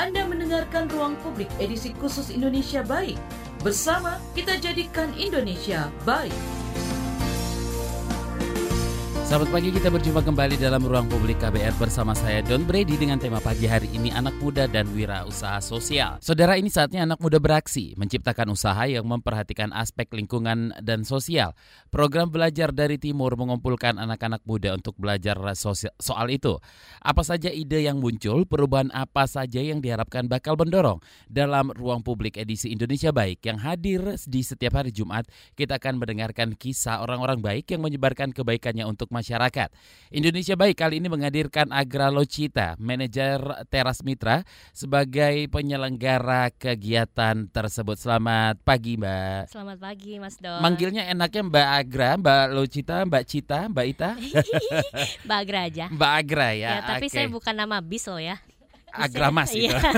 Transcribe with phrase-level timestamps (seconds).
[0.00, 3.20] Anda mendengarkan Ruang Publik edisi khusus Indonesia Baik.
[3.60, 6.59] Bersama kita jadikan Indonesia baik.
[9.30, 13.38] Selamat pagi, kita berjumpa kembali dalam ruang publik KBR bersama saya Don Brady dengan tema
[13.38, 16.18] pagi hari ini anak muda dan wira usaha sosial.
[16.18, 21.54] Saudara ini saatnya anak muda beraksi, menciptakan usaha yang memperhatikan aspek lingkungan dan sosial.
[21.94, 25.38] Program belajar dari timur mengumpulkan anak-anak muda untuk belajar
[26.02, 26.58] soal itu.
[26.98, 30.98] Apa saja ide yang muncul, perubahan apa saja yang diharapkan bakal mendorong
[31.30, 35.30] dalam ruang publik edisi Indonesia Baik yang hadir di setiap hari Jumat.
[35.54, 39.68] Kita akan mendengarkan kisah orang-orang baik yang menyebarkan kebaikannya untuk masyarakat masyarakat.
[40.10, 43.38] Indonesia Baik kali ini menghadirkan Agra Locita, manajer
[43.70, 44.42] Teras Mitra
[44.74, 48.00] sebagai penyelenggara kegiatan tersebut.
[48.00, 49.52] Selamat pagi, Mbak.
[49.52, 50.58] Selamat pagi, Mas Don.
[50.58, 54.10] Manggilnya enaknya Mbak Agra, Mbak Locita, Mbak Cita, Mbak Ita?
[55.28, 55.86] Mbak Agra aja.
[55.92, 56.70] Mbak Agra ya.
[56.74, 57.14] Ya, tapi okay.
[57.14, 58.40] saya bukan nama bis loh ya.
[58.92, 59.70] Agramas itu.
[59.70, 59.80] Iya,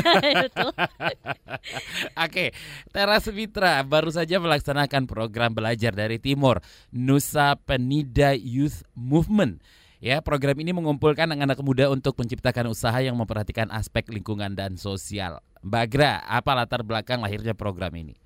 [2.25, 2.53] Oke,
[2.95, 6.61] Teras Mitra baru saja melaksanakan program belajar dari Timur
[6.95, 9.61] Nusa Penida Youth Movement.
[10.03, 15.39] Ya, program ini mengumpulkan anak-anak muda untuk menciptakan usaha yang memperhatikan aspek lingkungan dan sosial.
[15.63, 18.22] Mbak Agra, apa latar belakang lahirnya program ini?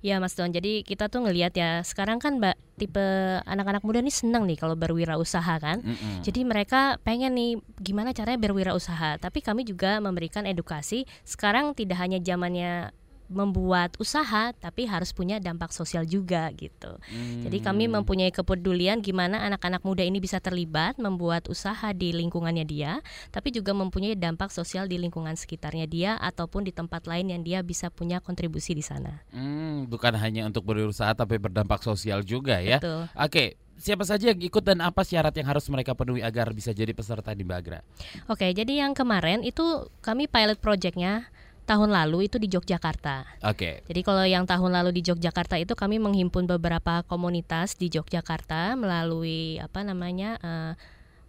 [0.00, 3.04] Ya Mas Don, jadi kita tuh ngelihat ya sekarang kan mbak tipe
[3.44, 5.84] anak-anak muda nih senang nih kalau berwirausaha kan.
[5.84, 6.16] Mm -hmm.
[6.24, 9.20] Jadi mereka pengen nih gimana caranya berwirausaha.
[9.20, 11.04] Tapi kami juga memberikan edukasi.
[11.28, 12.96] Sekarang tidak hanya zamannya
[13.30, 16.98] membuat usaha tapi harus punya dampak sosial juga gitu.
[16.98, 17.46] Hmm.
[17.46, 22.98] Jadi kami mempunyai kepedulian gimana anak-anak muda ini bisa terlibat membuat usaha di lingkungannya dia,
[23.30, 27.62] tapi juga mempunyai dampak sosial di lingkungan sekitarnya dia ataupun di tempat lain yang dia
[27.62, 29.22] bisa punya kontribusi di sana.
[29.30, 32.82] Hmm, bukan hanya untuk berusaha tapi berdampak sosial juga ya.
[32.82, 33.06] Betul.
[33.14, 33.44] Oke,
[33.80, 37.32] siapa saja yang ikut dan apa syarat yang harus mereka penuhi agar bisa jadi peserta
[37.32, 37.80] di Bagra?
[38.28, 41.32] Oke, jadi yang kemarin itu kami pilot projectnya
[41.70, 43.46] tahun lalu itu di Yogyakarta.
[43.46, 43.54] Oke.
[43.54, 43.74] Okay.
[43.86, 49.62] Jadi kalau yang tahun lalu di Yogyakarta itu kami menghimpun beberapa komunitas di Yogyakarta melalui
[49.62, 50.72] apa namanya uh,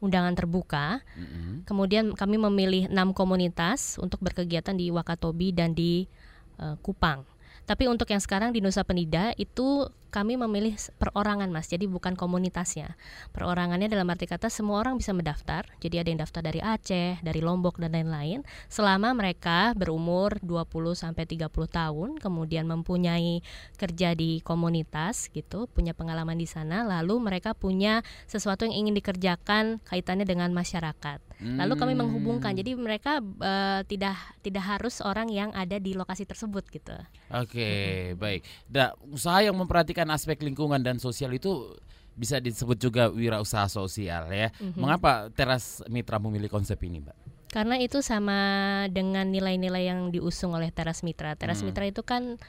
[0.01, 1.05] undangan terbuka.
[1.13, 1.69] Mm-hmm.
[1.69, 6.09] Kemudian kami memilih enam komunitas untuk berkegiatan di Wakatobi dan di
[6.57, 7.21] uh, Kupang.
[7.69, 12.99] Tapi untuk yang sekarang di Nusa Penida itu kami memilih perorangan mas, jadi bukan komunitasnya.
[13.31, 15.63] Perorangannya dalam arti kata semua orang bisa mendaftar.
[15.79, 18.43] Jadi ada yang daftar dari Aceh, dari Lombok dan lain-lain.
[18.67, 23.39] Selama mereka berumur 20 sampai 30 tahun, kemudian mempunyai
[23.79, 29.79] kerja di komunitas gitu, punya pengalaman di sana, lalu mereka punya sesuatu yang ingin dikerjakan
[29.87, 31.30] kaitannya dengan masyarakat.
[31.41, 32.01] Lalu kami hmm.
[32.05, 32.53] menghubungkan.
[32.53, 34.13] Jadi mereka uh, tidak
[34.45, 36.93] tidak harus orang yang ada di lokasi tersebut gitu.
[37.33, 38.45] Oke, okay, baik.
[38.69, 41.73] Da, usaha yang memperhatikan aspek lingkungan dan sosial itu
[42.13, 44.53] bisa disebut juga wirausaha sosial ya.
[44.53, 44.77] Mm-hmm.
[44.77, 47.17] Mengapa Teras Mitra memilih konsep ini, Mbak?
[47.51, 48.39] Karena itu sama
[48.87, 51.35] dengan nilai-nilai yang diusung oleh Teras Mitra.
[51.35, 51.67] Teras hmm.
[51.67, 52.39] Mitra itu kan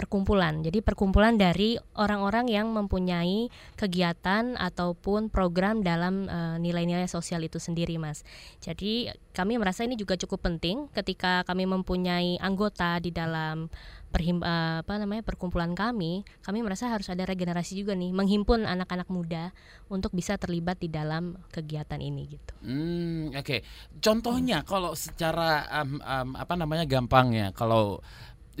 [0.00, 0.64] perkumpulan.
[0.64, 8.00] Jadi perkumpulan dari orang-orang yang mempunyai kegiatan ataupun program dalam uh, nilai-nilai sosial itu sendiri,
[8.00, 8.24] Mas.
[8.64, 13.68] Jadi kami merasa ini juga cukup penting ketika kami mempunyai anggota di dalam
[14.10, 19.06] perhim uh, apa namanya perkumpulan kami, kami merasa harus ada regenerasi juga nih, menghimpun anak-anak
[19.06, 19.54] muda
[19.86, 22.52] untuk bisa terlibat di dalam kegiatan ini gitu.
[22.66, 23.46] Hmm, oke.
[23.46, 23.60] Okay.
[24.02, 24.66] Contohnya hmm.
[24.66, 28.02] kalau secara um, um, apa namanya gampangnya, kalau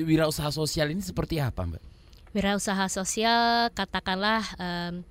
[0.04, 1.82] wirausaha sosial ini seperti apa, Mbak?
[2.30, 5.02] Wirausaha sosial katakanlah um,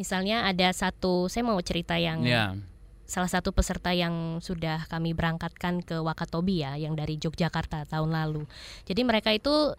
[0.00, 2.56] misalnya ada satu saya mau cerita yang yeah.
[3.04, 8.48] salah satu peserta yang sudah kami berangkatkan ke Wakatobi ya yang dari Yogyakarta tahun lalu.
[8.88, 9.76] Jadi mereka itu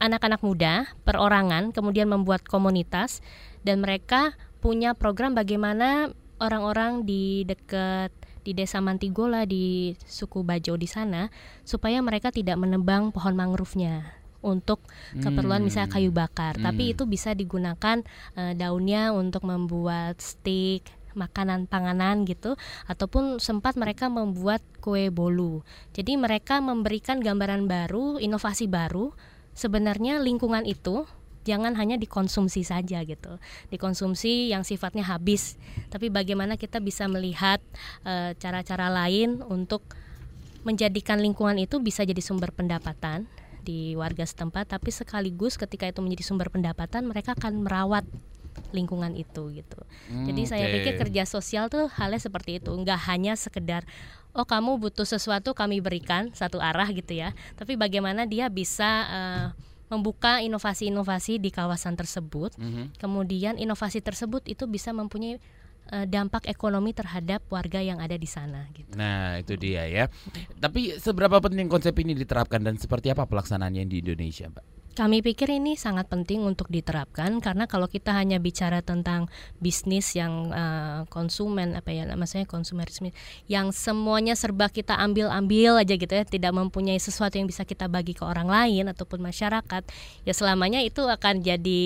[0.00, 3.24] anak-anak muda perorangan kemudian membuat komunitas
[3.64, 8.12] dan mereka punya program bagaimana orang-orang di dekat
[8.46, 11.26] di desa Mantigola di suku Bajo di sana
[11.66, 14.14] supaya mereka tidak menebang pohon mangrove-nya
[14.46, 14.78] untuk
[15.18, 15.66] keperluan hmm.
[15.66, 16.62] misalnya kayu bakar, hmm.
[16.62, 18.06] tapi itu bisa digunakan
[18.38, 20.86] uh, daunnya untuk membuat stick
[21.16, 22.54] makanan panganan gitu
[22.86, 25.64] ataupun sempat mereka membuat kue bolu.
[25.96, 29.16] Jadi mereka memberikan gambaran baru, inovasi baru
[29.56, 31.08] sebenarnya lingkungan itu
[31.46, 33.38] jangan hanya dikonsumsi saja gitu.
[33.70, 35.54] Dikonsumsi yang sifatnya habis.
[35.86, 37.62] Tapi bagaimana kita bisa melihat
[38.02, 39.86] eh, cara-cara uh, lain untuk
[40.66, 43.30] menjadikan lingkungan itu bisa jadi sumber pendapatan
[43.62, 44.74] di warga setempat.
[44.74, 48.02] Tapi sekaligus ketika itu menjadi sumber pendapatan mereka akan merawat
[48.74, 49.80] lingkungan itu gitu.
[50.10, 53.84] Hmm, Jadi saya pikir kerja sosial tuh halnya seperti itu, nggak hanya sekedar
[54.36, 59.46] oh kamu butuh sesuatu kami berikan satu arah gitu ya, tapi bagaimana dia bisa uh,
[59.86, 62.58] membuka inovasi-inovasi di kawasan tersebut.
[62.58, 62.86] Mm -hmm.
[62.98, 65.38] Kemudian inovasi tersebut itu bisa mempunyai
[65.92, 68.66] uh, dampak ekonomi terhadap warga yang ada di sana.
[68.74, 68.90] Gitu.
[68.98, 70.04] Nah itu dia ya.
[70.58, 74.75] Tapi seberapa penting konsep ini diterapkan dan seperti apa pelaksanaannya di Indonesia, Mbak?
[74.96, 79.28] Kami pikir ini sangat penting untuk diterapkan karena kalau kita hanya bicara tentang
[79.60, 83.12] bisnis yang uh, konsumen apa ya maksudnya konsumerisme
[83.44, 88.16] yang semuanya serba kita ambil-ambil aja gitu ya tidak mempunyai sesuatu yang bisa kita bagi
[88.16, 89.84] ke orang lain ataupun masyarakat
[90.24, 91.84] ya selamanya itu akan jadi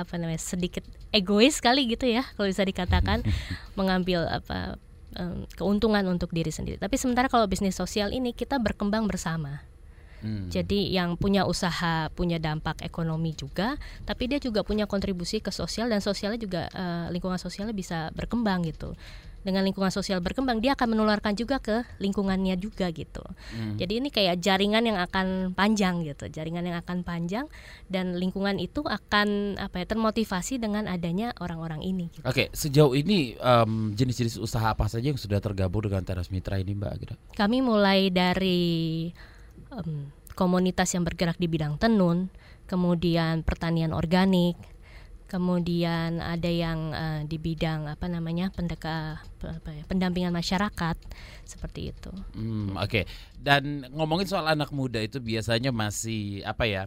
[0.00, 3.20] apa namanya sedikit egois sekali gitu ya kalau bisa dikatakan
[3.78, 4.80] mengambil apa
[5.56, 6.76] keuntungan untuk diri sendiri.
[6.76, 9.64] Tapi sementara kalau bisnis sosial ini kita berkembang bersama.
[10.24, 10.48] Hmm.
[10.48, 13.76] Jadi yang punya usaha punya dampak ekonomi juga,
[14.08, 18.64] tapi dia juga punya kontribusi ke sosial dan sosialnya juga uh, lingkungan sosialnya bisa berkembang
[18.64, 18.96] gitu.
[19.46, 23.22] Dengan lingkungan sosial berkembang, dia akan menularkan juga ke lingkungannya juga gitu.
[23.54, 23.78] Hmm.
[23.78, 27.46] Jadi ini kayak jaringan yang akan panjang gitu, jaringan yang akan panjang
[27.86, 32.10] dan lingkungan itu akan apa ya termotivasi dengan adanya orang-orang ini.
[32.10, 32.26] Gitu.
[32.26, 36.74] Oke, sejauh ini um, jenis-jenis usaha apa saja yang sudah tergabung dengan Teras Mitra ini,
[36.74, 37.14] Mbak?
[37.38, 39.14] Kami mulai dari
[39.76, 42.32] um, komunitas yang bergerak di bidang tenun,
[42.68, 44.56] kemudian pertanian organik,
[45.26, 50.96] kemudian ada yang uh, di bidang apa namanya pendeka apa ya, pendampingan masyarakat
[51.42, 52.12] seperti itu.
[52.34, 53.02] Hmm, Oke.
[53.02, 53.04] Okay.
[53.36, 56.84] Dan ngomongin soal anak muda itu biasanya masih apa ya?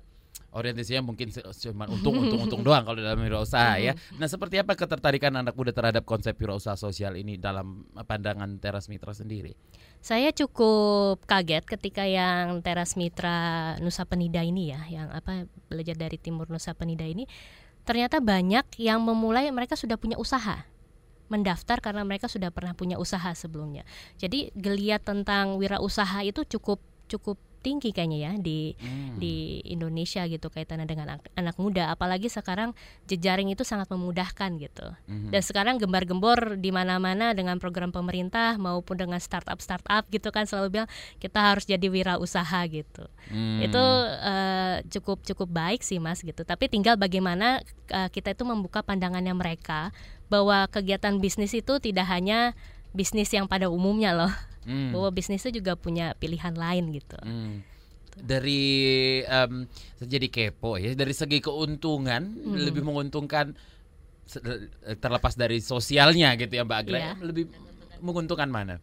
[0.49, 3.93] orientasinya mungkin cuma untung untung untung doang kalau dalam wirausaha ya.
[4.17, 9.13] Nah, seperti apa ketertarikan anak muda terhadap konsep wirausaha sosial ini dalam pandangan Teras Mitra
[9.13, 9.53] sendiri?
[9.99, 16.15] Saya cukup kaget ketika yang Teras Mitra Nusa Penida ini ya, yang apa belajar dari
[16.15, 17.27] Timur Nusa Penida ini
[17.83, 20.69] ternyata banyak yang memulai mereka sudah punya usaha
[21.29, 23.85] mendaftar karena mereka sudah pernah punya usaha sebelumnya.
[24.17, 29.19] Jadi geliat tentang wirausaha itu cukup cukup tinggi kayaknya ya di hmm.
[29.19, 32.71] di Indonesia gitu kaitannya dengan anak, anak muda apalagi sekarang
[33.05, 35.29] jejaring itu sangat memudahkan gitu hmm.
[35.29, 40.81] dan sekarang gembar-gembor di mana-mana dengan program pemerintah maupun dengan startup startup gitu kan selalu
[40.81, 40.89] bilang
[41.19, 43.59] kita harus jadi wirausaha gitu hmm.
[43.67, 43.83] itu
[44.23, 47.59] uh, cukup cukup baik sih mas gitu tapi tinggal bagaimana
[47.91, 49.91] uh, kita itu membuka pandangannya mereka
[50.31, 52.53] bahwa kegiatan bisnis itu tidak hanya
[52.93, 54.33] bisnis yang pada umumnya loh
[54.69, 54.93] hmm.
[54.93, 57.17] bahwa bisnis itu juga punya pilihan lain gitu.
[57.25, 57.65] Hmm.
[58.19, 58.61] Dari
[59.25, 59.65] um,
[59.97, 62.69] jadi kepo ya dari segi keuntungan hmm.
[62.69, 63.57] lebih menguntungkan
[65.01, 67.17] terlepas dari sosialnya gitu ya Mbak Agra yeah.
[67.17, 67.49] lebih
[67.97, 68.77] menguntungkan mana?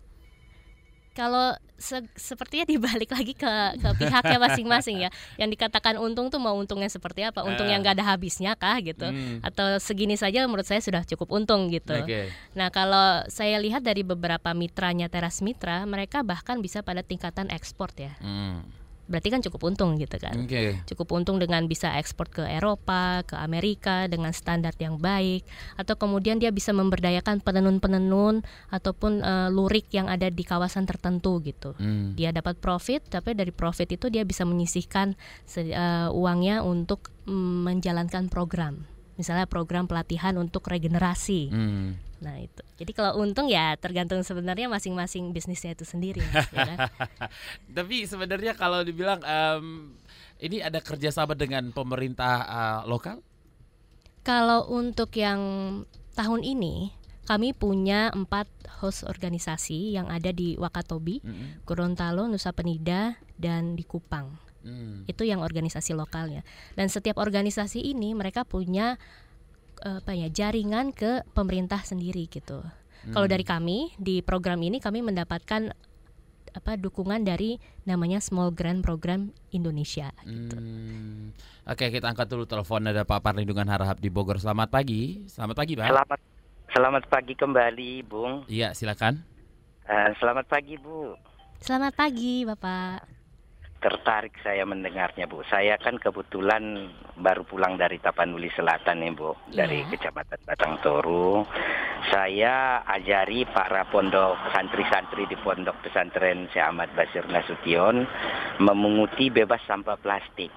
[1.16, 5.10] Kalau se sepertinya dibalik lagi ke ke pihaknya masing-masing ya.
[5.40, 7.40] Yang dikatakan untung tuh mau untungnya seperti apa?
[7.40, 7.72] Untung uh.
[7.72, 9.08] yang gak ada habisnya kah gitu?
[9.08, 9.40] Hmm.
[9.40, 11.96] Atau segini saja menurut saya sudah cukup untung gitu.
[11.96, 12.28] Okay.
[12.52, 17.88] Nah kalau saya lihat dari beberapa mitranya teras mitra, mereka bahkan bisa pada tingkatan ekspor
[17.96, 18.12] ya.
[18.20, 20.34] Hmm berarti kan cukup untung gitu kan.
[20.46, 20.82] Okay.
[20.86, 25.46] Cukup untung dengan bisa ekspor ke Eropa, ke Amerika dengan standar yang baik
[25.78, 31.78] atau kemudian dia bisa memberdayakan penenun-penenun ataupun uh, lurik yang ada di kawasan tertentu gitu.
[31.78, 32.18] Hmm.
[32.18, 38.26] Dia dapat profit tapi dari profit itu dia bisa menyisihkan uh, uangnya untuk um, menjalankan
[38.26, 38.86] program.
[39.16, 41.48] Misalnya program pelatihan untuk regenerasi.
[41.48, 42.62] Hmm Nah itu.
[42.80, 46.24] Jadi kalau untung ya tergantung sebenarnya masing-masing bisnisnya itu sendiri.
[46.52, 46.78] Ya kan?
[47.76, 49.96] Tapi sebenarnya kalau dibilang um,
[50.40, 53.20] ini ada kerjasama dengan pemerintah uh, lokal?
[54.26, 55.40] Kalau untuk yang
[56.18, 56.90] tahun ini
[57.26, 58.46] kami punya empat
[58.78, 61.48] host organisasi yang ada di Wakatobi, mm -hmm.
[61.66, 64.30] Gorontalo, Nusa Penida, dan di Kupang.
[64.66, 65.06] Mm.
[65.10, 66.42] Itu yang organisasi lokalnya.
[66.74, 68.98] Dan setiap organisasi ini mereka punya
[69.82, 72.62] apa ya jaringan ke pemerintah sendiri gitu.
[72.62, 73.12] Hmm.
[73.14, 75.72] Kalau dari kami di program ini kami mendapatkan
[76.56, 80.56] apa dukungan dari namanya Small Grant Program Indonesia gitu.
[80.56, 81.36] Hmm.
[81.68, 84.40] Oke, kita angkat dulu telepon ada Pak Perlindungan Harahap di Bogor.
[84.40, 85.28] Selamat pagi.
[85.28, 85.90] Selamat pagi, Pak.
[85.92, 86.20] Selamat
[86.66, 88.44] Selamat pagi kembali, Bung.
[88.52, 89.22] Iya, silakan.
[89.86, 91.14] Uh, selamat pagi, Bu.
[91.62, 93.15] Selamat pagi, Bapak
[93.86, 95.46] tertarik saya mendengarnya Bu.
[95.46, 99.62] Saya kan kebetulan baru pulang dari Tapanuli Selatan nih Bu, yeah.
[99.62, 101.46] dari Kecamatan Batang Toru.
[102.10, 108.02] Saya ajari para pondok santri-santri di pondok pesantren Syekh Ahmad Basir Nasution
[108.58, 110.50] memunguti bebas sampah plastik.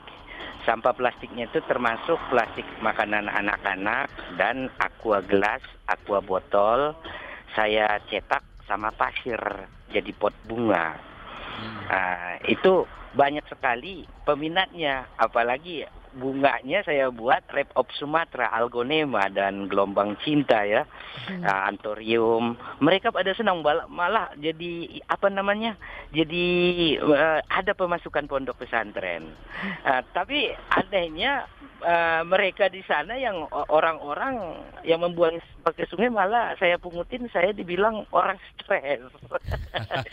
[0.66, 4.10] Sampah plastiknya itu termasuk plastik makanan anak-anak
[4.42, 6.98] dan aqua gelas, aqua botol.
[7.54, 9.38] Saya cetak sama pasir
[9.94, 10.98] jadi pot bunga.
[11.50, 11.82] Hmm.
[11.90, 12.86] Nah, itu
[13.18, 15.86] banyak sekali peminatnya apalagi
[16.18, 20.86] bunganya saya buat Rap of Sumatera, Algonema dan Gelombang Cinta ya,
[21.30, 21.46] hmm.
[21.46, 22.58] uh, Antorium.
[22.82, 25.78] Mereka pada senang malah jadi apa namanya?
[26.10, 29.30] Jadi uh, ada pemasukan pondok pesantren.
[29.86, 31.46] Uh, tapi anehnya
[31.86, 38.08] uh, mereka di sana yang orang-orang yang membuang pakai sungai malah saya pungutin saya dibilang
[38.10, 39.04] orang stres.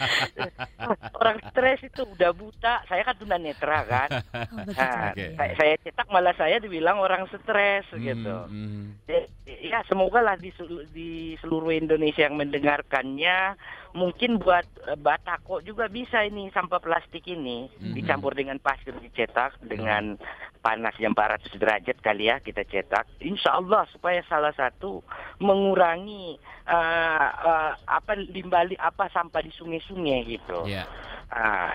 [1.21, 2.85] orang stres itu udah buta.
[2.85, 4.09] Saya kan tunanetra kan.
[4.37, 5.33] Oh, nah, okay.
[5.39, 8.37] saya, saya cetak malah saya dibilang orang stres hmm, gitu.
[8.51, 8.99] Hmm.
[9.47, 10.51] Ya semoga lah di,
[10.91, 13.55] di seluruh Indonesia yang mendengarkannya
[13.95, 17.95] mungkin buat uh, batako juga bisa ini sampah plastik ini hmm.
[17.95, 20.19] dicampur dengan pasir dicetak dengan
[20.59, 23.07] panas yang 400 derajat kali ya kita cetak.
[23.23, 25.07] Insya Allah supaya salah satu
[25.39, 26.35] mengurangi
[26.67, 30.67] uh, uh, apa limbah apa sampah di sungai-sungai gitu.
[30.67, 30.91] Yeah.
[31.31, 31.71] Uh,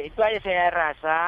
[0.00, 1.20] itu aja saya rasa.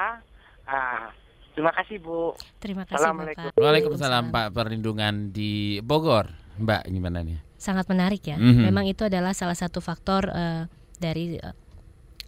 [0.64, 1.12] Uh,
[1.52, 2.32] Terima kasih Bu.
[2.58, 3.48] Terima kasih Assalamualaikum.
[3.52, 3.60] Bapak.
[3.60, 6.32] Waalaikumsalam Pak perlindungan di Bogor.
[6.60, 7.40] Mbak gimana nih?
[7.56, 8.36] Sangat menarik ya.
[8.36, 8.64] Mm -hmm.
[8.68, 10.68] Memang itu adalah salah satu faktor uh,
[11.00, 11.54] dari uh,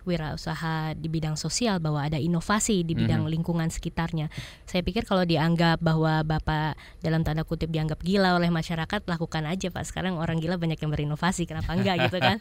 [0.05, 3.35] wirausaha di bidang sosial bahwa ada inovasi di bidang mm -hmm.
[3.35, 4.29] lingkungan sekitarnya.
[4.69, 9.69] Saya pikir kalau dianggap bahwa Bapak dalam tanda kutip dianggap gila oleh masyarakat, lakukan aja
[9.73, 9.85] Pak.
[9.89, 12.39] Sekarang orang gila banyak yang berinovasi, kenapa enggak gitu kan?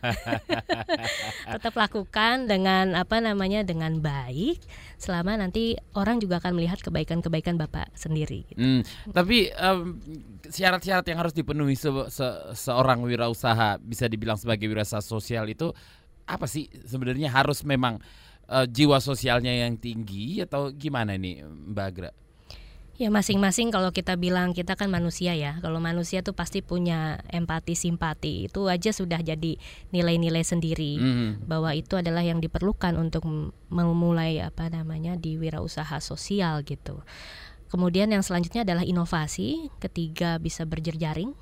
[1.58, 4.60] Tetap lakukan dengan apa namanya dengan baik
[5.04, 8.60] selama nanti orang juga akan melihat kebaikan-kebaikan Bapak sendiri gitu.
[8.60, 9.52] Hmm, tapi
[10.48, 15.76] syarat-syarat um, yang harus dipenuhi se se seorang wirausaha bisa dibilang sebagai wirausaha sosial itu
[16.26, 18.00] apa sih sebenarnya harus memang
[18.48, 22.12] uh, jiwa sosialnya yang tinggi atau gimana nih Mbak Agra?
[22.94, 25.58] Ya masing-masing kalau kita bilang kita kan manusia ya.
[25.66, 28.46] Kalau manusia tuh pasti punya empati, simpati.
[28.46, 29.58] Itu aja sudah jadi
[29.90, 31.50] nilai-nilai sendiri mm.
[31.50, 33.26] bahwa itu adalah yang diperlukan untuk
[33.74, 37.02] memulai apa namanya di wirausaha sosial gitu.
[37.74, 39.74] Kemudian yang selanjutnya adalah inovasi.
[39.82, 41.34] Ketiga bisa berjerjaring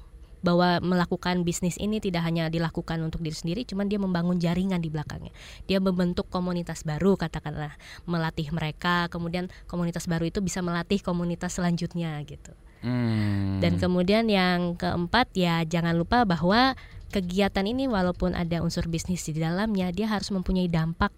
[0.42, 4.90] bahwa melakukan bisnis ini tidak hanya dilakukan untuk diri sendiri, cuman dia membangun jaringan di
[4.90, 5.34] belakangnya.
[5.70, 7.74] Dia membentuk komunitas baru, katakanlah
[8.10, 12.52] melatih mereka, kemudian komunitas baru itu bisa melatih komunitas selanjutnya gitu.
[12.82, 13.62] Hmm.
[13.62, 16.74] Dan kemudian yang keempat ya jangan lupa bahwa
[17.14, 21.14] kegiatan ini walaupun ada unsur bisnis di dalamnya, dia harus mempunyai dampak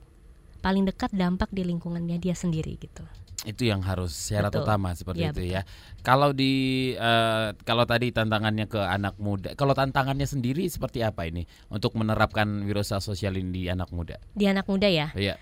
[0.63, 3.03] paling dekat dampak di lingkungannya dia sendiri gitu
[3.43, 4.63] itu yang harus syarat betul.
[4.63, 5.55] utama seperti ya, itu betul.
[5.55, 5.61] ya.
[6.03, 6.53] Kalau di
[6.95, 12.63] uh, kalau tadi tantangannya ke anak muda, kalau tantangannya sendiri seperti apa ini untuk menerapkan
[12.63, 14.19] wirausaha sosial ini di anak muda?
[14.35, 15.11] Di anak muda ya.
[15.15, 15.35] Iya.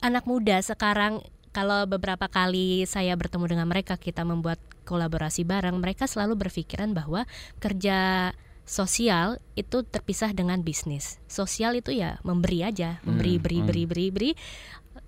[0.00, 1.20] Anak muda sekarang
[1.52, 7.28] kalau beberapa kali saya bertemu dengan mereka kita membuat kolaborasi bareng, mereka selalu berpikiran bahwa
[7.58, 8.30] kerja
[8.70, 11.18] sosial itu terpisah dengan bisnis.
[11.26, 13.66] Sosial itu ya memberi aja, memberi, hmm, beri, hmm.
[13.66, 14.30] beri, beri, beri.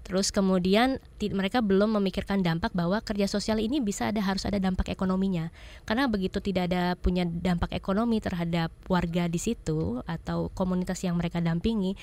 [0.03, 0.99] Terus kemudian
[1.31, 5.55] mereka belum memikirkan dampak bahwa kerja sosial ini bisa ada harus ada dampak ekonominya.
[5.87, 11.39] Karena begitu tidak ada punya dampak ekonomi terhadap warga di situ atau komunitas yang mereka
[11.39, 11.95] dampingi,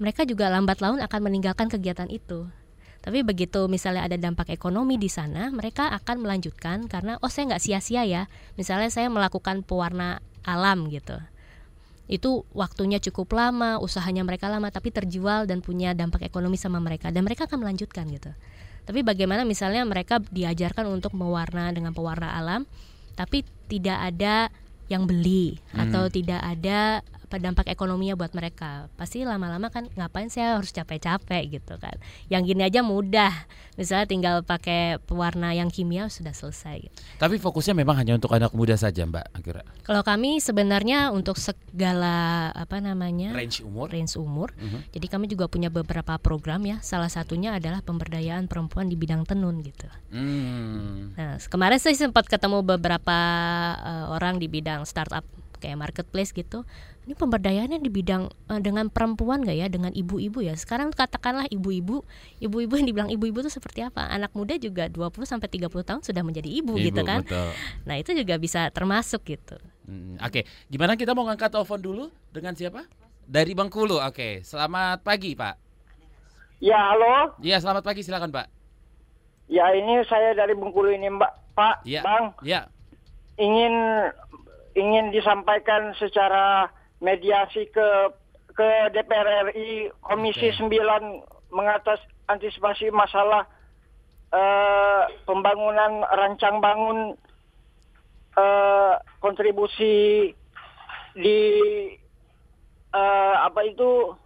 [0.00, 2.48] mereka juga lambat laun akan meninggalkan kegiatan itu.
[3.02, 7.62] Tapi begitu misalnya ada dampak ekonomi di sana, mereka akan melanjutkan karena oh saya nggak
[7.62, 8.30] sia-sia ya.
[8.54, 11.18] Misalnya saya melakukan pewarna alam gitu
[12.10, 17.14] itu waktunya cukup lama, usahanya mereka lama tapi terjual dan punya dampak ekonomi sama mereka
[17.14, 18.30] dan mereka akan melanjutkan gitu.
[18.82, 22.66] Tapi bagaimana misalnya mereka diajarkan untuk mewarna dengan pewarna alam
[23.14, 24.50] tapi tidak ada
[24.90, 25.88] yang beli hmm.
[25.88, 27.00] atau tidak ada
[27.40, 28.90] dampak ekonominya buat mereka.
[28.98, 31.44] Pasti lama-lama kan ngapain saya harus capek-capek?
[31.52, 31.96] gitu kan.
[32.32, 33.32] Yang gini aja mudah.
[33.76, 36.98] Misalnya tinggal pakai pewarna yang kimia sudah selesai gitu.
[37.16, 42.50] tapi fokusnya memang hanya untuk anak muda saja mbak akhirnya kalau kami sebenarnya untuk segala
[42.52, 43.88] apa namanya range umur.
[43.88, 44.52] range umur.
[44.58, 44.68] Mhm.
[44.68, 44.80] -huh.
[44.92, 46.78] jadi kami juga punya beberapa program ya.
[46.84, 49.88] Salah satunya adalah pemberdayaan perempuan di bidang tenun gitu.
[50.12, 51.16] Hmm.
[51.16, 53.18] nah kemarin saya sempat ketemu beberapa
[53.80, 55.24] uh, orang di bidang startup
[55.62, 56.66] kayak marketplace gitu
[57.02, 59.66] ini pemberdayaannya di bidang uh, dengan perempuan gak ya?
[59.66, 60.54] Dengan ibu-ibu ya?
[60.54, 62.06] Sekarang katakanlah ibu-ibu.
[62.38, 64.06] Ibu-ibu yang dibilang ibu-ibu itu seperti apa?
[64.06, 67.26] Anak muda juga 20 sampai 30 tahun sudah menjadi ibu, ibu gitu kan?
[67.26, 67.50] betul.
[67.82, 69.58] nah itu juga bisa termasuk gitu.
[69.82, 70.30] Hmm, oke.
[70.30, 70.42] Okay.
[70.70, 72.04] gimana kita mau ngangkat telepon dulu?
[72.30, 72.86] Dengan siapa?
[73.26, 73.98] Dari Bengkulu.
[73.98, 74.14] Oke.
[74.14, 74.32] Okay.
[74.46, 75.58] selamat pagi Pak.
[76.62, 77.34] Ya halo?
[77.42, 78.06] Ya selamat pagi.
[78.06, 78.46] Silakan Pak.
[79.50, 81.32] Ya ini saya dari Bengkulu ini Mbak.
[81.58, 82.06] Pak ya.
[82.06, 82.38] Bang.
[82.46, 82.70] Ya
[83.40, 83.74] ingin
[84.72, 86.68] ingin disampaikan secara
[87.02, 87.88] mediasi ke
[88.54, 90.78] ke DPR RI Komisi okay.
[90.78, 91.98] 9 mengatas
[92.30, 93.44] antisipasi masalah
[94.32, 96.98] uh, pembangunan rancang bangun
[98.38, 100.30] uh, kontribusi
[101.12, 101.40] di
[102.94, 104.16] uh, apa itu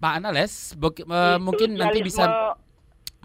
[0.00, 2.56] Pak Anales uh, mungkin nanti bisa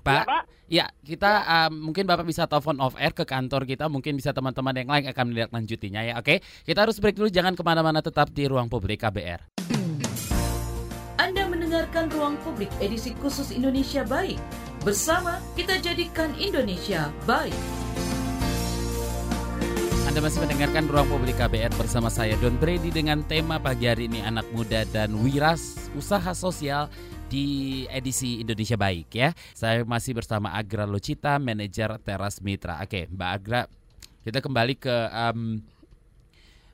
[0.06, 0.22] Pak.
[0.22, 0.44] Ya, Pak.
[0.66, 1.54] Ya, kita ya.
[1.66, 5.06] Uh, mungkin Bapak bisa telepon off air ke kantor kita, mungkin bisa teman-teman yang lain
[5.10, 6.14] akan melihat lanjutinya ya.
[6.22, 9.42] Oke, kita harus break dulu, jangan ke mana-mana, tetap di ruang publik KBR.
[11.18, 14.38] Anda mendengarkan ruang publik edisi khusus Indonesia Baik.
[14.86, 17.58] Bersama kita jadikan Indonesia baik.
[20.06, 24.24] Anda masih mendengarkan Ruang Publik KBR bersama saya Don Brady dengan tema pagi hari ini
[24.24, 26.88] anak muda dan wiras usaha sosial
[27.25, 29.29] di edisi Indonesia Baik ya.
[29.58, 32.82] Saya masih bersama Agra Lucita, manajer Teras Mitra.
[32.82, 33.62] Oke, Mbak Agra,
[34.22, 35.62] kita kembali ke um,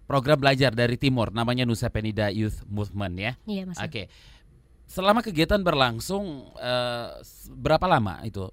[0.08, 3.32] program belajar dari Timur, namanya Nusa Penida Youth Movement ya.
[3.48, 3.80] Iya, Mas.
[3.80, 4.12] Oke.
[4.92, 7.10] Selama kegiatan berlangsung uh,
[7.56, 8.52] berapa lama itu?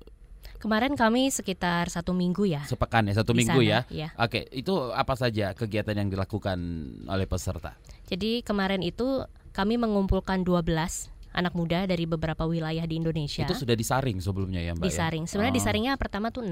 [0.58, 2.62] Kemarin kami sekitar satu minggu ya.
[2.66, 4.06] Sepekan ya, satu minggu sana, ya.
[4.06, 4.08] ya.
[4.18, 6.58] Oke, itu apa saja kegiatan yang dilakukan
[7.06, 7.78] oleh peserta?
[8.10, 9.22] Jadi kemarin itu
[9.54, 13.46] kami mengumpulkan 12 anak muda dari beberapa wilayah di Indonesia.
[13.46, 14.84] Itu sudah disaring sebelumnya ya Mbak?
[14.84, 14.88] Ya?
[14.90, 15.24] Disaring.
[15.24, 15.28] Ya?
[15.30, 15.58] Sebenarnya oh.
[15.62, 16.50] disaringnya pertama tuh 6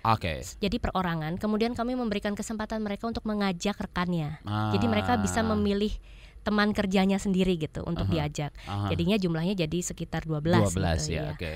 [0.00, 0.40] Oke.
[0.40, 0.64] Okay.
[0.64, 1.36] Jadi perorangan.
[1.36, 4.40] Kemudian kami memberikan kesempatan mereka untuk mengajak rekannya.
[4.48, 4.72] Ah.
[4.72, 5.92] Jadi mereka bisa memilih
[6.40, 8.16] teman kerjanya sendiri gitu untuk uh -huh.
[8.24, 8.52] diajak.
[8.64, 8.88] Uh -huh.
[8.88, 11.24] Jadinya jumlahnya jadi sekitar 12 12 gitu, ya, ya.
[11.36, 11.52] oke.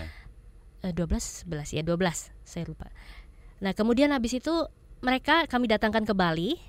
[0.84, 0.92] Okay.
[0.92, 1.96] 12 11 ya 12
[2.44, 2.92] saya lupa.
[3.64, 4.52] Nah, kemudian habis itu
[5.00, 6.60] mereka kami datangkan ke Bali.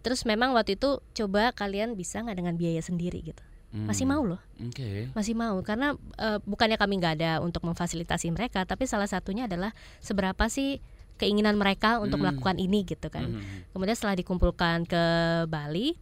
[0.00, 3.44] Terus memang waktu itu coba kalian bisa nggak dengan biaya sendiri gitu.
[3.74, 3.90] Hmm.
[3.90, 4.38] Masih mau loh.
[4.70, 5.10] Okay.
[5.18, 9.74] Masih mau karena uh, bukannya kami nggak ada untuk memfasilitasi mereka, tapi salah satunya adalah
[9.98, 10.78] seberapa sih
[11.18, 12.38] keinginan mereka untuk hmm.
[12.38, 13.34] melakukan ini gitu kan.
[13.34, 13.66] Hmm.
[13.74, 15.02] Kemudian setelah dikumpulkan ke
[15.50, 15.98] Bali,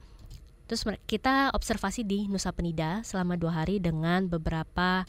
[0.73, 5.05] Terus kita observasi di Nusa Penida selama dua hari dengan beberapa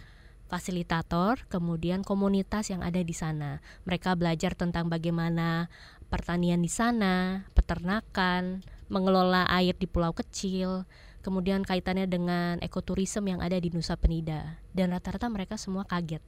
[0.52, 3.64] fasilitator, kemudian komunitas yang ada di sana.
[3.88, 5.72] Mereka belajar tentang bagaimana
[6.12, 8.60] pertanian di sana, peternakan,
[8.92, 10.84] mengelola air di pulau kecil,
[11.24, 14.60] kemudian kaitannya dengan ekoturisme yang ada di Nusa Penida.
[14.76, 16.22] Dan rata-rata mereka semua kaget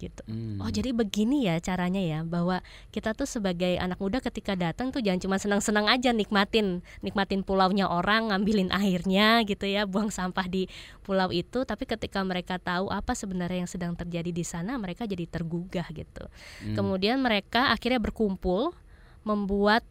[0.00, 0.24] gitu.
[0.24, 0.56] Hmm.
[0.64, 5.04] Oh jadi begini ya caranya ya bahwa kita tuh sebagai anak muda ketika datang tuh
[5.04, 10.72] jangan cuma senang-senang aja nikmatin nikmatin pulaunya orang ngambilin airnya gitu ya buang sampah di
[11.04, 15.28] pulau itu tapi ketika mereka tahu apa sebenarnya yang sedang terjadi di sana mereka jadi
[15.28, 16.24] tergugah gitu.
[16.64, 16.74] Hmm.
[16.80, 18.72] Kemudian mereka akhirnya berkumpul
[19.20, 19.84] membuat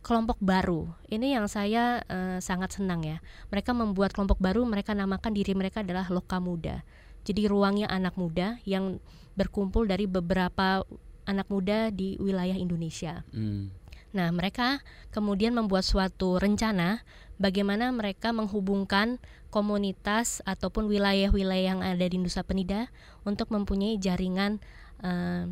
[0.00, 0.88] kelompok baru.
[1.12, 3.20] Ini yang saya uh, sangat senang ya.
[3.52, 6.82] Mereka membuat kelompok baru, mereka namakan diri mereka adalah Loka Muda.
[7.20, 8.96] Jadi ruangnya anak muda yang
[9.36, 10.80] berkumpul dari beberapa
[11.28, 13.22] anak muda di wilayah Indonesia.
[13.30, 13.68] Hmm.
[14.10, 14.82] Nah, mereka
[15.14, 17.06] kemudian membuat suatu rencana
[17.38, 19.22] bagaimana mereka menghubungkan
[19.54, 22.90] komunitas ataupun wilayah-wilayah yang ada di Nusa Penida
[23.22, 24.58] untuk mempunyai jaringan
[25.04, 25.46] uh,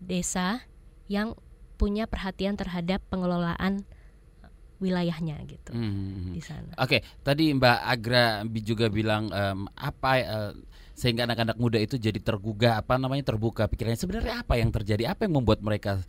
[0.00, 0.64] desa
[1.10, 1.36] yang
[1.78, 3.86] punya perhatian terhadap pengelolaan
[4.78, 5.90] wilayahnya gitu hmm.
[5.90, 6.32] hmm, hmm.
[6.34, 6.70] di sana.
[6.78, 10.52] Oke, okay, tadi Mbak Agra juga bilang um, apa uh,
[10.94, 15.30] sehingga anak-anak muda itu jadi tergugah apa namanya terbuka pikirannya sebenarnya apa yang terjadi apa
[15.30, 16.02] yang membuat mereka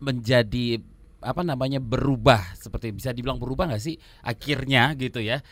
[0.00, 0.80] menjadi
[1.22, 5.40] apa namanya berubah seperti bisa dibilang berubah nggak sih akhirnya gitu ya?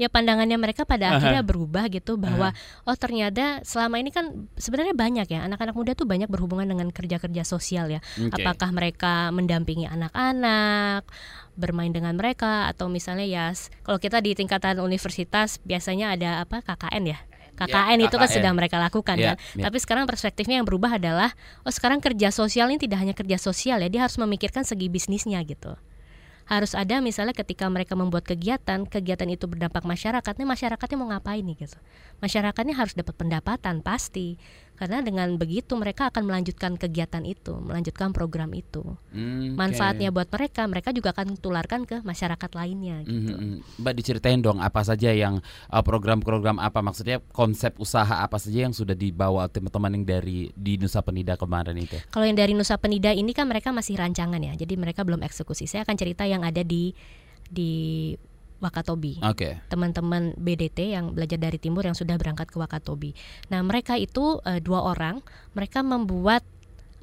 [0.00, 2.56] Ya pandangannya mereka pada akhirnya berubah gitu bahwa
[2.88, 7.42] oh ternyata selama ini kan sebenarnya banyak ya anak-anak muda tuh banyak berhubungan dengan kerja-kerja
[7.44, 8.00] sosial ya.
[8.16, 8.42] Okay.
[8.42, 11.06] apakah mereka mendampingi anak-anak
[11.54, 13.46] bermain dengan mereka atau misalnya ya
[13.86, 17.18] kalau kita di tingkatan universitas biasanya ada apa KKN ya
[17.54, 19.36] KKN ya, itu kan sudah mereka lakukan ya, kan.
[19.54, 19.62] Ya.
[19.70, 21.30] Tapi sekarang perspektifnya yang berubah adalah
[21.62, 25.38] oh sekarang kerja sosial ini tidak hanya kerja sosial ya, dia harus memikirkan segi bisnisnya
[25.46, 25.78] gitu
[26.44, 31.64] harus ada misalnya ketika mereka membuat kegiatan kegiatan itu berdampak masyarakatnya masyarakatnya mau ngapain nih
[31.64, 31.78] gitu
[32.20, 34.36] masyarakatnya harus dapat pendapatan pasti
[34.74, 38.82] karena dengan begitu mereka akan melanjutkan kegiatan itu, melanjutkan program itu.
[39.14, 43.06] Hmm, Manfaatnya buat mereka, mereka juga akan tularkan ke masyarakat lainnya.
[43.06, 43.34] Gitu.
[43.34, 45.38] Hmm, Mbak diceritain dong apa saja yang
[45.70, 50.74] uh, program-program apa maksudnya konsep usaha apa saja yang sudah dibawa teman-teman yang dari di
[50.74, 51.94] Nusa Penida kemarin itu?
[52.10, 55.70] Kalau yang dari Nusa Penida ini kan mereka masih rancangan ya, jadi mereka belum eksekusi.
[55.70, 56.90] Saya akan cerita yang ada di
[57.46, 58.10] di
[58.62, 59.20] Wakatobi.
[59.20, 59.60] Okay.
[59.68, 63.12] Teman-teman BDT yang belajar dari timur yang sudah berangkat ke Wakatobi.
[63.50, 65.20] Nah, mereka itu uh, dua orang,
[65.52, 66.46] mereka membuat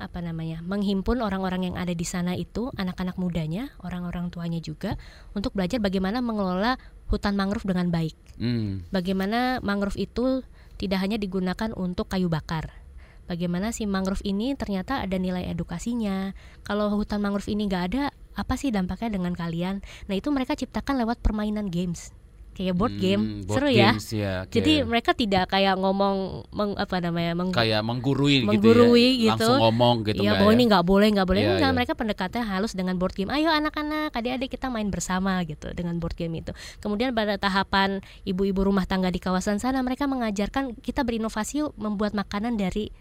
[0.02, 4.98] apa namanya menghimpun orang-orang yang ada di sana itu anak-anak mudanya orang-orang tuanya juga
[5.38, 6.82] untuk belajar bagaimana mengelola
[7.14, 8.90] hutan mangrove dengan baik mm.
[8.90, 10.42] bagaimana mangrove itu
[10.82, 12.74] tidak hanya digunakan untuk kayu bakar
[13.30, 16.34] bagaimana si mangrove ini ternyata ada nilai edukasinya
[16.66, 18.04] kalau hutan mangrove ini nggak ada
[18.36, 22.16] apa sih dampaknya dengan kalian nah itu mereka ciptakan lewat permainan games
[22.52, 24.60] kayak board hmm, game board seru ya, ya okay.
[24.60, 29.40] jadi mereka tidak kayak ngomong meng, apa namanya meng, kayak menggurui, menggurui gitu, ya.
[29.40, 30.56] gitu langsung ngomong gitu ya bahwa ya?
[30.60, 31.76] ini nggak boleh nggak boleh ya, enggak ya.
[31.76, 36.20] mereka pendekatannya halus dengan board game ayo anak-anak adik-adik kita main bersama gitu dengan board
[36.20, 36.52] game itu
[36.84, 42.60] kemudian pada tahapan ibu-ibu rumah tangga di kawasan sana mereka mengajarkan kita berinovasi membuat makanan
[42.60, 42.92] dari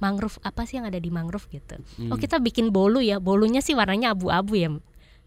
[0.00, 1.76] mangrove apa sih yang ada di mangrove gitu.
[1.76, 2.10] Oh, hmm.
[2.12, 4.68] Oh kita bikin bolu ya, bolunya sih warnanya abu-abu ya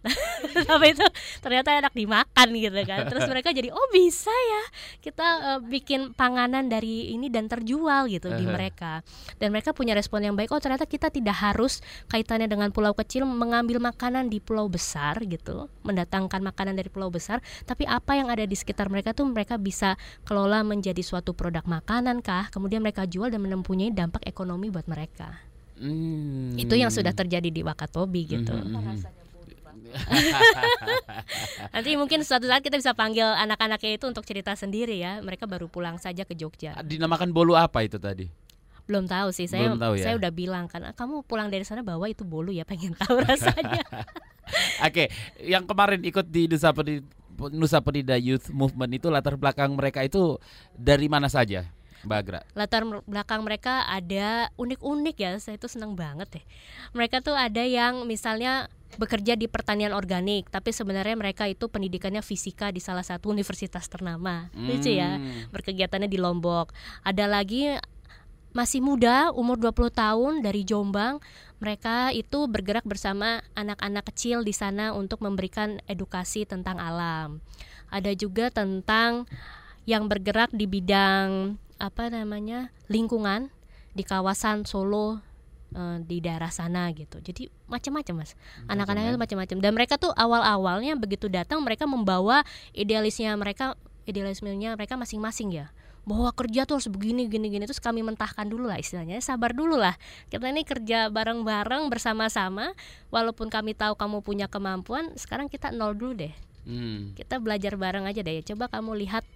[0.69, 1.05] tapi itu
[1.39, 3.07] ternyata enak dimakan gitu kan.
[3.07, 4.63] Terus mereka jadi oh bisa ya
[4.99, 8.39] kita uh, bikin panganan dari ini dan terjual gitu uh -huh.
[8.39, 9.01] di mereka.
[9.39, 11.79] Dan mereka punya respon yang baik oh ternyata kita tidak harus
[12.11, 15.71] kaitannya dengan pulau kecil mengambil makanan di pulau besar gitu.
[15.87, 17.39] Mendatangkan makanan dari pulau besar.
[17.63, 19.95] Tapi apa yang ada di sekitar mereka tuh mereka bisa
[20.27, 22.51] kelola menjadi suatu produk makanan kah?
[22.51, 25.53] Kemudian mereka jual dan mempunyai dampak ekonomi buat mereka.
[25.73, 26.55] Hmm.
[26.55, 28.53] itu yang sudah terjadi di Wakatobi gitu.
[28.53, 29.22] Hmm.
[31.73, 35.19] Nanti mungkin suatu saat kita bisa panggil anak-anaknya itu untuk cerita sendiri ya.
[35.21, 36.77] Mereka baru pulang saja ke Jogja.
[36.81, 38.43] Dinamakan bolu apa itu tadi?
[38.83, 39.47] Belum tahu sih.
[39.47, 40.03] Saya Belum tahu ya?
[40.11, 43.23] saya udah bilang kan, ah, kamu pulang dari sana bawa itu bolu ya, pengen tahu
[43.23, 43.83] rasanya.
[44.83, 45.07] Oke, okay.
[45.39, 47.07] yang kemarin ikut di Nusa Penida,
[47.55, 50.35] Nusa Penida Youth Movement itu latar belakang mereka itu
[50.75, 51.63] dari mana saja?
[52.03, 52.43] Bagra.
[52.51, 56.45] Latar belakang mereka ada unik-unik ya, saya itu senang banget deh.
[56.91, 62.69] Mereka tuh ada yang misalnya bekerja di pertanian organik, tapi sebenarnya mereka itu pendidikannya fisika
[62.69, 64.49] di salah satu universitas ternama.
[64.53, 64.67] Hmm.
[64.69, 65.17] Lucu ya,
[65.49, 66.71] berkegiatannya di Lombok.
[67.01, 67.73] Ada lagi
[68.53, 71.17] masih muda, umur 20 tahun dari Jombang.
[71.57, 77.41] Mereka itu bergerak bersama anak-anak kecil di sana untuk memberikan edukasi tentang alam.
[77.89, 79.25] Ada juga tentang
[79.89, 82.71] yang bergerak di bidang apa namanya?
[82.87, 83.49] lingkungan
[83.97, 85.32] di kawasan Solo
[85.73, 87.19] uh, di daerah sana gitu.
[87.19, 88.37] Jadi macam-macam mas,
[88.69, 89.57] anak-anaknya itu macam-macam.
[89.59, 93.75] Dan mereka tuh awal-awalnya begitu datang mereka membawa idealisnya mereka,
[94.07, 95.67] idealismenya mereka masing-masing ya.
[96.03, 97.63] Bahwa kerja tuh harus begini gini gini.
[97.63, 99.23] Terus kami mentahkan dulu lah istilahnya.
[99.23, 99.95] Sabar dulu lah.
[100.27, 102.75] Kita ini kerja bareng-bareng bersama-sama.
[103.07, 106.35] Walaupun kami tahu kamu punya kemampuan sekarang kita nol dulu deh.
[106.63, 107.11] Hmm.
[107.11, 108.39] kita belajar bareng aja deh.
[108.39, 109.27] Coba kamu lihat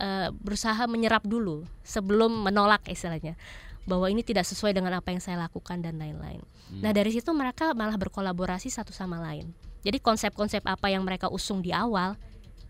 [0.00, 3.36] uh, berusaha menyerap dulu sebelum menolak istilahnya
[3.90, 6.38] bahwa ini tidak sesuai dengan apa yang saya lakukan dan lain-lain.
[6.70, 6.86] Hmm.
[6.86, 9.50] Nah dari situ mereka malah berkolaborasi satu sama lain.
[9.82, 12.14] Jadi konsep-konsep apa yang mereka usung di awal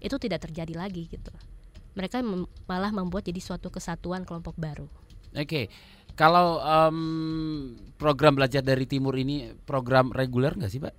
[0.00, 1.28] itu tidak terjadi lagi gitu.
[1.92, 4.88] Mereka mem malah membuat jadi suatu kesatuan kelompok baru.
[5.36, 5.64] Oke, okay.
[6.16, 10.94] kalau um, program belajar dari timur ini program reguler nggak sih, Pak?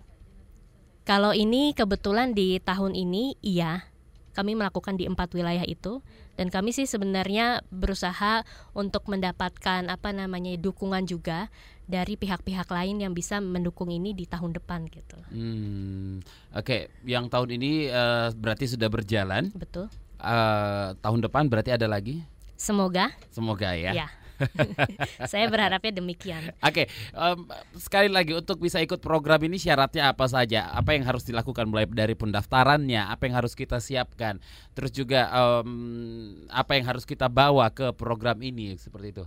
[1.01, 3.91] Kalau ini kebetulan di tahun ini iya
[4.31, 5.99] kami melakukan di empat wilayah itu
[6.41, 8.41] dan kami sih sebenarnya berusaha
[8.73, 11.53] untuk mendapatkan apa namanya dukungan juga
[11.85, 15.21] dari pihak-pihak lain yang bisa mendukung ini di tahun depan gitu.
[15.29, 16.25] Hmm,
[16.57, 16.81] Oke, okay.
[17.05, 19.53] yang tahun ini uh, berarti sudah berjalan.
[19.53, 19.85] Betul.
[20.17, 22.25] Uh, tahun depan berarti ada lagi?
[22.57, 23.13] Semoga.
[23.29, 23.93] Semoga ya.
[23.93, 24.09] Ya.
[25.31, 26.53] Saya berharapnya demikian.
[26.61, 30.71] Oke, okay, um, sekali lagi untuk bisa ikut program ini syaratnya apa saja?
[30.73, 33.09] Apa yang harus dilakukan mulai dari pendaftarannya?
[33.09, 34.41] Apa yang harus kita siapkan?
[34.73, 39.25] Terus juga um, apa yang harus kita bawa ke program ini seperti itu?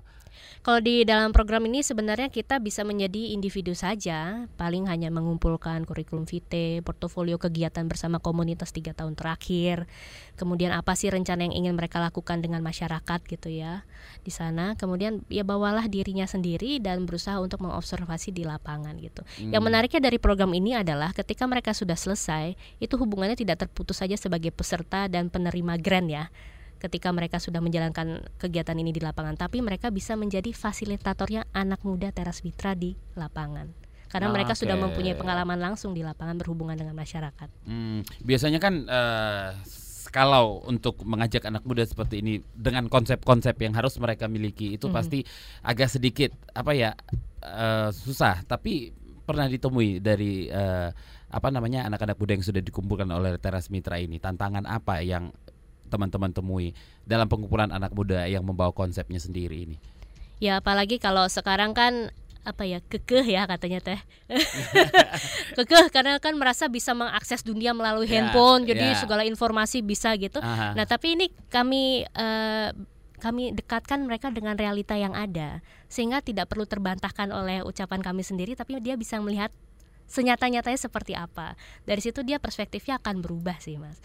[0.65, 6.25] Kalau di dalam program ini sebenarnya kita bisa menjadi individu saja, paling hanya mengumpulkan kurikulum
[6.25, 9.85] vitae, portofolio kegiatan bersama komunitas tiga tahun terakhir,
[10.41, 13.85] kemudian apa sih rencana yang ingin mereka lakukan dengan masyarakat gitu ya
[14.25, 19.21] di sana, kemudian ya bawalah dirinya sendiri dan berusaha untuk mengobservasi di lapangan gitu.
[19.21, 19.53] Hmm.
[19.53, 24.17] Yang menariknya dari program ini adalah ketika mereka sudah selesai, itu hubungannya tidak terputus saja
[24.17, 26.27] sebagai peserta dan penerima grant ya
[26.79, 32.13] ketika mereka sudah menjalankan kegiatan ini di lapangan, tapi mereka bisa menjadi fasilitatornya anak muda
[32.15, 33.85] teras mitra di lapangan
[34.15, 34.63] karena mereka okay.
[34.63, 37.51] sudah mempunyai pengalaman langsung di lapangan berhubungan dengan masyarakat.
[37.67, 39.59] Hmm, biasanya kan uh,
[40.15, 44.95] kalau untuk mengajak anak muda seperti ini dengan konsep-konsep yang harus mereka miliki itu -hmm.
[44.95, 45.27] pasti
[45.67, 46.95] agak sedikit apa ya
[47.43, 48.95] uh, susah, tapi
[49.27, 50.95] pernah ditemui dari uh,
[51.35, 55.35] apa namanya anak-anak muda yang sudah dikumpulkan oleh teras mitra ini tantangan apa yang
[55.95, 56.75] teman-teman temui
[57.07, 59.79] dalam pengumpulan anak muda yang membawa konsepnya sendiri ini?
[60.43, 62.11] Ya apalagi kalau sekarang kan
[62.45, 64.01] apa ya kekeh ya katanya teh
[65.57, 69.01] kekeh karena kan merasa bisa mengakses dunia melalui yeah, handphone jadi yeah.
[69.01, 70.77] segala informasi bisa gitu Aha.
[70.77, 72.69] nah tapi ini kami uh,
[73.25, 78.53] kami dekatkan mereka dengan realita yang ada sehingga tidak perlu terbantahkan oleh ucapan kami sendiri
[78.53, 79.49] tapi dia bisa melihat
[80.05, 81.57] senyata-nyatanya seperti apa
[81.89, 83.97] dari situ dia perspektifnya akan berubah sih mas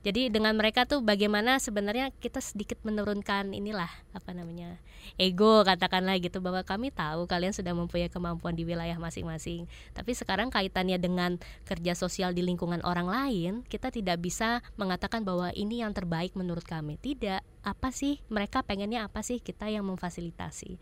[0.00, 4.80] jadi dengan mereka tuh bagaimana sebenarnya kita sedikit menurunkan inilah apa namanya
[5.20, 9.68] ego katakanlah gitu bahwa kami tahu kalian sudah mempunyai kemampuan di wilayah masing-masing.
[9.92, 11.36] Tapi sekarang kaitannya dengan
[11.68, 16.64] kerja sosial di lingkungan orang lain kita tidak bisa mengatakan bahwa ini yang terbaik menurut
[16.64, 16.96] kami.
[16.96, 17.44] Tidak.
[17.60, 18.24] Apa sih?
[18.32, 19.40] Mereka pengennya apa sih?
[19.40, 20.80] Kita yang memfasilitasi.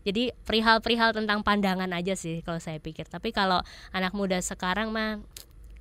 [0.00, 3.04] Jadi perihal-perihal tentang pandangan aja sih kalau saya pikir.
[3.08, 3.60] Tapi kalau
[3.92, 5.20] anak muda sekarang mah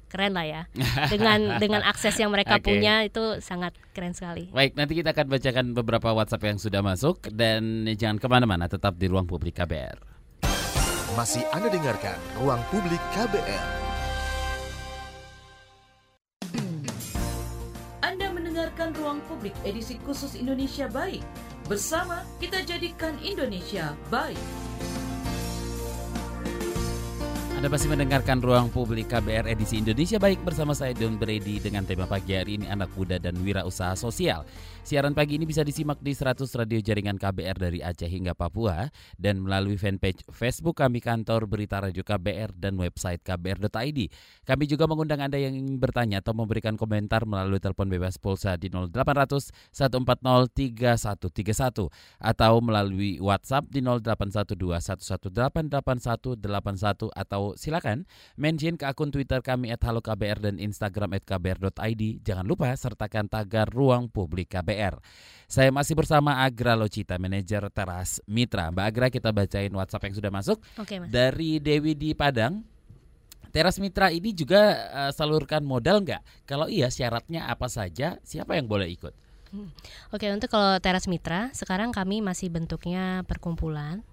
[0.10, 0.62] keren lah ya
[1.14, 2.66] dengan dengan akses yang mereka okay.
[2.66, 4.50] punya itu sangat keren sekali.
[4.50, 8.98] Baik, nanti kita akan bacakan beberapa WhatsApp yang sudah masuk dan jangan ke mana-mana, tetap
[8.98, 10.10] di ruang publik KBR.
[11.18, 13.68] Masih Anda dengarkan Ruang Publik KBR.
[18.06, 21.26] Anda mendengarkan Ruang Publik edisi khusus Indonesia Baik.
[21.66, 24.69] Bersama kita jadikan Indonesia baik.
[27.60, 32.08] Anda masih mendengarkan Ruang Publik KBR edisi Indonesia Baik bersama saya Don Brady dengan tema
[32.08, 34.48] pagi hari ini anak muda dan wirausaha sosial.
[34.88, 38.88] Siaran pagi ini bisa disimak di 100 radio jaringan KBR dari Aceh hingga Papua
[39.20, 44.00] dan melalui fanpage Facebook kami kantor Berita Radio KBR dan website kbr.id.
[44.48, 48.72] Kami juga mengundang Anda yang ingin bertanya atau memberikan komentar melalui telepon bebas pulsa di
[48.72, 51.92] 0800 140 3131
[52.24, 55.28] atau melalui WhatsApp di 0812 118
[56.40, 62.04] 8181 atau silakan mention ke akun Twitter kami at Halo KBR dan Instagram at KBR.id.
[62.22, 65.00] Jangan lupa sertakan tagar Ruang Publik KBR.
[65.50, 68.70] Saya masih bersama Agra Locita, manajer teras Mitra.
[68.70, 70.58] Mbak Agra kita bacain WhatsApp yang sudah masuk.
[70.78, 71.10] Oke, Mas.
[71.10, 72.62] Dari Dewi di Padang.
[73.50, 74.62] Teras Mitra ini juga
[74.94, 76.46] uh, salurkan modal nggak?
[76.46, 78.22] Kalau iya syaratnya apa saja?
[78.22, 79.30] Siapa yang boleh ikut?
[79.50, 79.74] Hmm.
[80.14, 84.06] Oke, untuk kalau teras mitra, sekarang kami masih bentuknya perkumpulan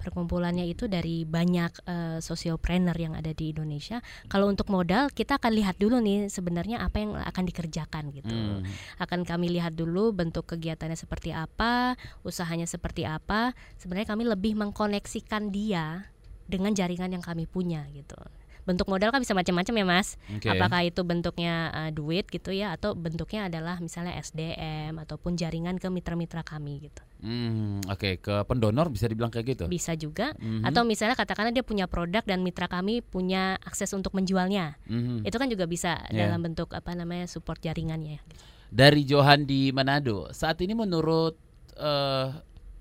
[0.00, 4.00] perkumpulannya itu dari banyak uh, sosiopreneur yang ada di Indonesia.
[4.32, 8.32] Kalau untuk modal kita akan lihat dulu nih sebenarnya apa yang akan dikerjakan gitu.
[8.32, 8.64] Hmm.
[8.96, 13.52] Akan kami lihat dulu bentuk kegiatannya seperti apa, usahanya seperti apa.
[13.76, 16.08] Sebenarnya kami lebih mengkoneksikan dia
[16.48, 18.18] dengan jaringan yang kami punya gitu
[18.64, 20.52] bentuk modal kan bisa macam-macam ya mas okay.
[20.52, 25.88] apakah itu bentuknya uh, duit gitu ya atau bentuknya adalah misalnya SDM ataupun jaringan ke
[25.88, 28.14] mitra-mitra kami gitu Hmm, Oke, okay.
[28.16, 29.64] ke pendonor bisa dibilang kayak gitu?
[29.68, 30.32] Bisa juga.
[30.40, 30.64] Mm-hmm.
[30.64, 35.28] Atau misalnya katakanlah dia punya produk dan mitra kami punya akses untuk menjualnya, mm-hmm.
[35.28, 36.26] itu kan juga bisa yeah.
[36.26, 38.24] dalam bentuk apa namanya support jaringannya.
[38.72, 41.36] Dari Johan di Manado, saat ini menurut
[41.76, 42.32] uh,